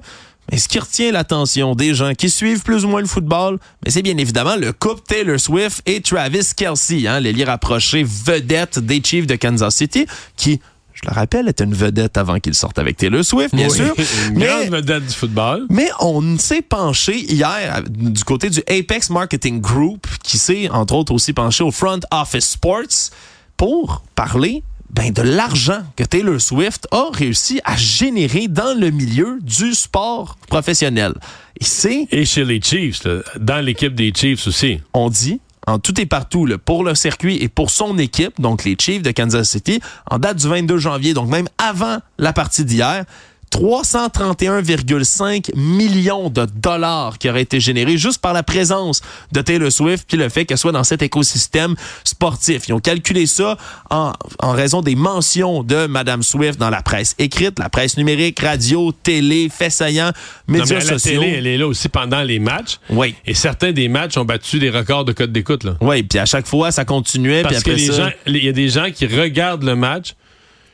mais 0.51 0.57
ce 0.57 0.67
qui 0.67 0.79
retient 0.79 1.11
l'attention 1.11 1.75
des 1.75 1.93
gens 1.93 2.13
qui 2.13 2.29
suivent 2.29 2.61
plus 2.63 2.83
ou 2.83 2.89
moins 2.89 2.99
le 3.01 3.07
football, 3.07 3.57
c'est 3.87 4.01
bien 4.01 4.17
évidemment 4.17 4.55
le 4.57 4.73
couple 4.73 5.01
Taylor 5.07 5.39
Swift 5.39 5.81
et 5.85 6.01
Travis 6.01 6.49
Kelsey, 6.57 7.07
hein, 7.07 7.19
l'ailier 7.19 7.45
rapproché 7.45 8.03
vedette 8.03 8.77
des 8.79 9.01
Chiefs 9.03 9.27
de 9.27 9.35
Kansas 9.35 9.75
City, 9.75 10.05
qui, 10.35 10.59
je 11.03 11.09
le 11.09 11.13
rappelle, 11.15 11.47
était 11.47 11.63
une 11.63 11.73
vedette 11.73 12.17
avant 12.17 12.39
qu'il 12.39 12.53
sorte 12.53 12.77
avec 12.79 12.97
Taylor 12.97 13.23
Swift, 13.25 13.55
bien 13.55 13.67
Oui. 13.69 13.75
sûr. 13.75 13.95
Une 14.29 14.37
mais 14.39 14.45
grande 14.45 14.69
vedette 14.69 15.05
du 15.07 15.13
football. 15.13 15.65
mais 15.69 15.89
on 15.99 16.37
s'est 16.37 16.61
penché 16.61 17.17
hier 17.19 17.81
du 17.89 18.23
côté 18.23 18.49
du 18.49 18.59
Apex 18.67 19.09
Marketing 19.09 19.59
Group, 19.61 20.05
qui 20.23 20.37
s'est 20.37 20.69
entre 20.69 20.93
autres 20.95 21.13
aussi 21.13 21.33
penché 21.33 21.63
au 21.63 21.71
Front 21.71 21.99
Office 22.11 22.49
Sports 22.51 23.09
pour 23.57 24.03
parler 24.15 24.63
ben, 24.91 25.11
de 25.13 25.21
l'argent 25.21 25.81
que 25.95 26.03
Taylor 26.03 26.39
Swift 26.41 26.87
a 26.91 27.05
réussi 27.13 27.61
à 27.63 27.77
générer 27.77 28.47
dans 28.49 28.77
le 28.77 28.89
milieu 28.91 29.39
du 29.41 29.73
sport 29.73 30.37
professionnel. 30.49 31.13
Et 31.59 31.63
c'est, 31.63 32.07
Et 32.11 32.25
chez 32.25 32.43
les 32.43 32.59
Chiefs, 32.61 33.03
là, 33.05 33.21
dans 33.39 33.63
l'équipe 33.63 33.95
des 33.95 34.11
Chiefs 34.13 34.47
aussi. 34.47 34.79
on 34.93 35.09
dit, 35.09 35.39
en 35.67 35.79
tout 35.79 35.99
et 35.99 36.05
partout, 36.05 36.45
là, 36.45 36.57
pour 36.57 36.83
le 36.83 36.95
circuit 36.95 37.37
et 37.37 37.47
pour 37.47 37.69
son 37.69 37.97
équipe, 37.97 38.41
donc 38.41 38.63
les 38.63 38.75
Chiefs 38.79 39.03
de 39.03 39.11
Kansas 39.11 39.49
City, 39.49 39.79
en 40.09 40.17
date 40.17 40.37
du 40.37 40.47
22 40.47 40.77
janvier, 40.77 41.13
donc 41.13 41.29
même 41.29 41.47
avant 41.57 41.97
la 42.17 42.33
partie 42.33 42.65
d'hier, 42.65 43.05
331,5 43.51 45.55
millions 45.55 46.29
de 46.29 46.45
dollars 46.55 47.17
qui 47.17 47.29
auraient 47.29 47.41
été 47.41 47.59
générés 47.59 47.97
juste 47.97 48.21
par 48.21 48.33
la 48.33 48.43
présence 48.43 49.01
de 49.31 49.41
Taylor 49.41 49.71
Swift 49.71 50.05
puis 50.07 50.17
le 50.17 50.29
fait 50.29 50.45
qu'elle 50.45 50.57
soit 50.57 50.71
dans 50.71 50.83
cet 50.83 51.01
écosystème 51.01 51.75
sportif. 52.03 52.67
Ils 52.67 52.73
ont 52.73 52.79
calculé 52.79 53.25
ça 53.25 53.57
en, 53.89 54.13
en 54.39 54.51
raison 54.51 54.81
des 54.81 54.95
mentions 54.95 55.63
de 55.63 55.87
Madame 55.87 56.23
Swift 56.23 56.59
dans 56.59 56.69
la 56.69 56.81
presse 56.81 57.15
écrite, 57.19 57.59
la 57.59 57.69
presse 57.69 57.97
numérique, 57.97 58.39
radio, 58.39 58.91
télé, 58.91 59.49
fait 59.49 59.69
saillant, 59.69 60.11
Non, 60.47 60.59
médias 60.59 60.77
mais 60.77 60.81
à 60.87 60.91
la 60.91 60.99
sociaux. 60.99 61.21
télé, 61.21 61.33
elle 61.37 61.47
est 61.47 61.57
là 61.57 61.67
aussi 61.67 61.89
pendant 61.89 62.21
les 62.23 62.39
matchs. 62.39 62.77
Oui. 62.89 63.15
Et 63.25 63.33
certains 63.33 63.71
des 63.71 63.87
matchs 63.87 64.17
ont 64.17 64.25
battu 64.25 64.59
des 64.59 64.69
records 64.69 65.05
de 65.05 65.13
code 65.13 65.31
d'écoute. 65.31 65.63
là. 65.63 65.75
Oui, 65.81 66.03
puis 66.03 66.19
à 66.19 66.25
chaque 66.25 66.47
fois, 66.47 66.71
ça 66.71 66.85
continuait. 66.85 67.43
Parce 67.43 67.55
puis 67.55 67.63
que 67.63 67.69
après 67.71 67.81
les 67.81 67.87
ça, 67.87 67.93
gens, 68.05 68.09
il 68.27 68.43
y 68.43 68.49
a 68.49 68.53
des 68.53 68.69
gens 68.69 68.87
qui 68.93 69.05
regardent 69.05 69.63
le 69.63 69.75
match 69.75 70.13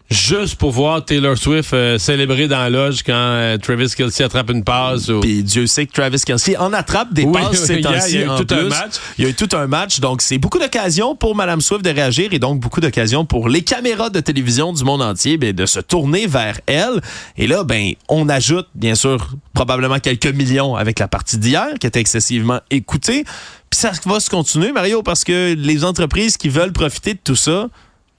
juste 0.09 0.55
pour 0.55 0.71
voir 0.71 1.03
Taylor 1.03 1.37
Swift 1.37 1.73
euh, 1.73 1.97
célébrer 1.97 2.47
dans 2.47 2.59
la 2.59 2.69
loge 2.69 3.03
quand 3.05 3.11
euh, 3.13 3.57
Travis 3.57 3.91
Kelsey 3.95 4.23
attrape 4.23 4.49
une 4.51 4.63
passe. 4.63 5.09
ou- 5.09 5.19
Puis 5.19 5.43
Dieu 5.43 5.67
sait 5.67 5.85
que 5.85 5.91
Travis 5.91 6.21
Kelsey 6.25 6.55
en 6.57 6.71
attrape 6.73 7.13
des 7.13 7.23
Oui, 7.23 7.33
passes 7.33 7.65
ces 7.65 7.75
il 7.75 7.81
y 7.81 7.85
a- 7.87 7.91
temps-ci. 7.93 8.11
il 8.13 8.19
y 8.19 8.23
a 8.23 8.25
eu 8.25 8.29
en 8.29 8.37
tout 8.43 8.53
un 8.53 8.63
match. 8.69 8.93
Il 9.17 9.23
y 9.25 9.27
a 9.27 9.29
eu 9.29 9.33
tout 9.33 9.49
un 9.55 9.67
match. 9.67 9.99
Donc, 9.99 10.21
c'est 10.21 10.37
beaucoup 10.37 10.59
d'occasions 10.59 11.15
pour 11.15 11.35
Madame 11.35 11.59
Swift 11.61 11.83
de 11.83 11.89
réagir 11.89 12.29
et 12.31 12.39
donc 12.39 12.59
beaucoup 12.61 12.79
d'occasions 12.79 13.25
pour 13.25 13.49
les 13.49 13.61
caméras 13.63 14.09
de 14.09 14.19
télévision 14.21 14.71
du 14.71 14.83
monde 14.83 15.01
entier 15.01 15.37
ben, 15.37 15.53
de 15.53 15.65
se 15.65 15.79
tourner 15.81 16.25
vers 16.27 16.59
elle. 16.67 17.01
Et 17.37 17.47
là, 17.47 17.63
ben, 17.63 17.91
on 18.07 18.29
ajoute, 18.29 18.67
bien 18.75 18.95
sûr, 18.95 19.29
probablement 19.53 19.99
quelques 19.99 20.27
millions 20.33 20.75
avec 20.75 20.99
la 20.99 21.07
partie 21.07 21.37
d'hier 21.37 21.67
qui 21.79 21.87
était 21.87 21.99
excessivement 21.99 22.59
écoutée. 22.71 23.25
Puis 23.69 23.79
ça 23.81 23.91
va 24.05 24.21
se 24.21 24.29
continuer, 24.29 24.71
Mario, 24.71 25.03
parce 25.03 25.25
que 25.25 25.53
les 25.53 25.83
entreprises 25.83 26.37
qui 26.37 26.47
veulent 26.47 26.71
profiter 26.71 27.13
de 27.15 27.19
tout 27.21 27.35
ça, 27.35 27.67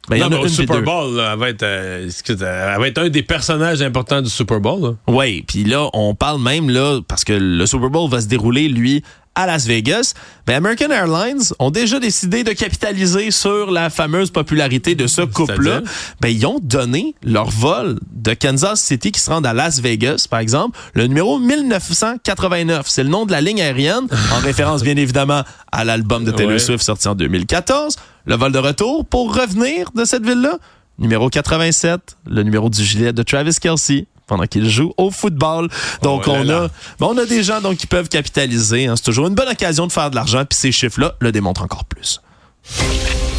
ben, 0.08 0.18
Non, 0.20 0.28
mais 0.30 0.36
au 0.36 0.48
Super. 0.48 0.82
Bowl, 0.82 1.16
là, 1.16 1.30
elle, 1.32 1.38
va 1.38 1.48
être, 1.50 1.62
euh, 1.62 2.06
excuse, 2.06 2.40
elle 2.40 2.80
va 2.80 2.88
être 2.88 2.98
un 2.98 3.08
des 3.08 3.22
personnages 3.22 3.82
importants 3.82 4.22
du 4.22 4.30
Super 4.30 4.60
Bowl. 4.60 4.96
Oui, 5.06 5.44
puis 5.46 5.64
là, 5.64 5.88
on 5.92 6.14
parle 6.14 6.40
même, 6.42 6.70
là, 6.70 7.00
parce 7.06 7.24
que 7.24 7.32
le 7.32 7.66
Super 7.66 7.90
Bowl 7.90 8.10
va 8.10 8.20
se 8.20 8.26
dérouler, 8.26 8.68
lui, 8.68 9.02
à 9.34 9.46
Las 9.46 9.66
Vegas. 9.66 10.14
Ben, 10.48 10.56
American 10.56 10.90
Airlines 10.90 11.42
ont 11.60 11.70
déjà 11.70 12.00
décidé 12.00 12.42
de 12.42 12.50
capitaliser 12.52 13.30
sur 13.30 13.70
la 13.70 13.88
fameuse 13.88 14.30
popularité 14.30 14.96
de 14.96 15.06
ce 15.06 15.22
couple-là. 15.22 15.82
Ben, 16.20 16.28
ils 16.28 16.44
ont 16.44 16.58
donné 16.60 17.14
leur 17.22 17.48
vol 17.50 18.00
de 18.12 18.34
Kansas 18.34 18.80
City 18.80 19.12
qui 19.12 19.20
se 19.20 19.30
rend 19.30 19.40
à 19.42 19.52
Las 19.52 19.80
Vegas, 19.80 20.26
par 20.28 20.40
exemple, 20.40 20.76
le 20.94 21.06
numéro 21.06 21.38
1989. 21.38 22.86
C'est 22.88 23.04
le 23.04 23.10
nom 23.10 23.26
de 23.26 23.32
la 23.32 23.40
ligne 23.40 23.60
aérienne, 23.62 24.08
en 24.34 24.40
référence, 24.42 24.82
bien 24.82 24.96
évidemment, 24.96 25.42
à 25.70 25.84
l'album 25.84 26.24
de 26.24 26.32
Taylor 26.32 26.48
Ouais. 26.52 26.58
Swift 26.58 26.82
sorti 26.82 27.06
en 27.06 27.14
2014. 27.14 27.96
Le 28.28 28.36
vol 28.36 28.52
de 28.52 28.58
retour 28.58 29.06
pour 29.06 29.34
revenir 29.34 29.90
de 29.94 30.04
cette 30.04 30.22
ville-là, 30.22 30.58
numéro 30.98 31.30
87, 31.30 32.18
le 32.26 32.42
numéro 32.42 32.68
du 32.68 32.84
gilet 32.84 33.14
de 33.14 33.22
Travis 33.22 33.54
Kelsey 33.58 34.06
pendant 34.26 34.44
qu'il 34.44 34.68
joue 34.68 34.92
au 34.98 35.10
football. 35.10 35.70
Donc 36.02 36.24
Oh 36.26 36.32
là 36.32 36.38
on 36.38 36.44
là. 36.44 36.56
a 36.64 36.68
ben, 37.00 37.06
on 37.06 37.16
a 37.16 37.24
des 37.24 37.42
gens 37.42 37.62
donc 37.62 37.78
qui 37.78 37.86
peuvent 37.86 38.10
capitaliser, 38.10 38.86
hein. 38.86 38.96
c'est 38.96 39.04
toujours 39.04 39.28
une 39.28 39.34
bonne 39.34 39.48
occasion 39.48 39.86
de 39.86 39.92
faire 39.92 40.10
de 40.10 40.14
l'argent 40.14 40.44
puis 40.44 40.58
ces 40.58 40.72
chiffres-là 40.72 41.14
le 41.20 41.32
démontrent 41.32 41.62
encore 41.62 41.86
plus. 41.86 42.20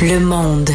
Le 0.02 0.20
monde. 0.20 0.72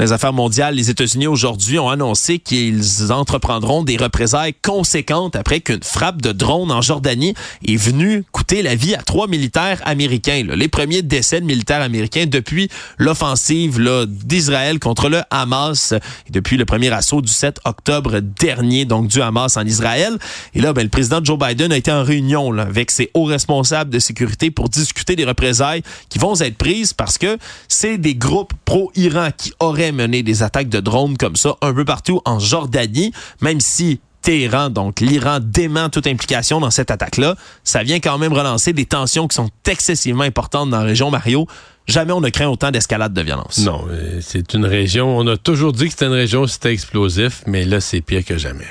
Les 0.00 0.12
affaires 0.12 0.32
mondiales, 0.32 0.74
les 0.74 0.90
États-Unis 0.90 1.28
aujourd'hui 1.28 1.78
ont 1.78 1.88
annoncé 1.88 2.38
qu'ils 2.38 3.12
entreprendront 3.12 3.82
des 3.82 3.96
représailles 3.96 4.54
conséquentes 4.54 5.36
après 5.36 5.60
qu'une 5.60 5.82
frappe 5.82 6.20
de 6.20 6.32
drone 6.32 6.72
en 6.72 6.82
Jordanie 6.82 7.34
est 7.66 7.76
venue 7.76 8.24
coûter 8.32 8.62
la 8.62 8.74
vie 8.74 8.94
à 8.94 9.02
trois 9.02 9.28
militaires 9.28 9.80
américains. 9.84 10.42
Les 10.54 10.68
premiers 10.68 11.02
décès 11.02 11.40
de 11.40 11.46
militaires 11.46 11.80
américains 11.80 12.26
depuis 12.26 12.68
l'offensive 12.98 13.80
d'Israël 14.08 14.80
contre 14.80 15.08
le 15.08 15.22
Hamas 15.30 15.92
et 15.92 16.30
depuis 16.30 16.56
le 16.56 16.64
premier 16.64 16.90
assaut 16.92 17.20
du 17.20 17.32
7 17.32 17.60
octobre 17.64 18.18
dernier, 18.20 18.84
donc 18.84 19.06
du 19.06 19.22
Hamas 19.22 19.56
en 19.56 19.64
Israël. 19.64 20.18
Et 20.54 20.60
là, 20.60 20.72
ben, 20.72 20.82
le 20.82 20.88
président 20.88 21.20
Joe 21.22 21.38
Biden 21.38 21.70
a 21.72 21.76
été 21.76 21.92
en 21.92 22.02
réunion 22.02 22.56
avec 22.58 22.90
ses 22.90 23.10
hauts 23.14 23.24
responsables 23.24 23.90
de 23.90 23.98
sécurité 24.00 24.50
pour 24.50 24.68
discuter 24.68 25.14
des 25.14 25.24
représailles 25.24 25.82
qui 26.08 26.18
vont 26.18 26.34
être 26.40 26.56
prises 26.56 26.92
parce 26.92 27.16
que 27.16 27.38
c'est 27.68 27.96
des 27.96 28.14
groupes 28.14 28.52
pro-Iran 28.64 29.28
qui 29.36 29.52
auraient 29.60 29.83
mené 29.92 30.22
des 30.22 30.42
attaques 30.42 30.68
de 30.68 30.80
drones 30.80 31.16
comme 31.16 31.36
ça 31.36 31.56
un 31.62 31.72
peu 31.72 31.84
partout 31.84 32.20
en 32.24 32.38
Jordanie, 32.38 33.12
même 33.40 33.60
si 33.60 34.00
Téhéran, 34.24 34.70
donc 34.70 35.00
l'Iran, 35.00 35.38
dément 35.40 35.90
toute 35.90 36.06
implication 36.06 36.58
dans 36.58 36.70
cette 36.70 36.90
attaque-là, 36.90 37.36
ça 37.62 37.82
vient 37.82 38.00
quand 38.00 38.16
même 38.16 38.32
relancer 38.32 38.72
des 38.72 38.86
tensions 38.86 39.28
qui 39.28 39.34
sont 39.34 39.50
excessivement 39.68 40.24
importantes 40.24 40.70
dans 40.70 40.78
la 40.78 40.84
région, 40.84 41.10
Mario. 41.10 41.46
Jamais 41.86 42.12
on 42.12 42.22
ne 42.22 42.30
craint 42.30 42.48
autant 42.48 42.70
d'escalade 42.70 43.12
de 43.12 43.20
violence. 43.20 43.58
Non, 43.58 43.84
euh, 43.90 44.20
c'est 44.22 44.54
une 44.54 44.64
région. 44.64 45.18
On 45.18 45.26
a 45.26 45.36
toujours 45.36 45.74
dit 45.74 45.84
que 45.84 45.90
c'était 45.90 46.06
une 46.06 46.12
région 46.12 46.42
où 46.42 46.46
c'était 46.46 46.72
explosif, 46.72 47.42
mais 47.46 47.66
là, 47.66 47.80
c'est 47.80 48.00
pire 48.00 48.24
que 48.24 48.38
jamais. 48.38 48.66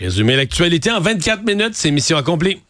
Résumer 0.00 0.34
l'actualité 0.34 0.90
en 0.90 1.00
24 1.00 1.44
minutes, 1.44 1.74
c'est 1.74 1.92
mission 1.92 2.16
accomplie. 2.16 2.60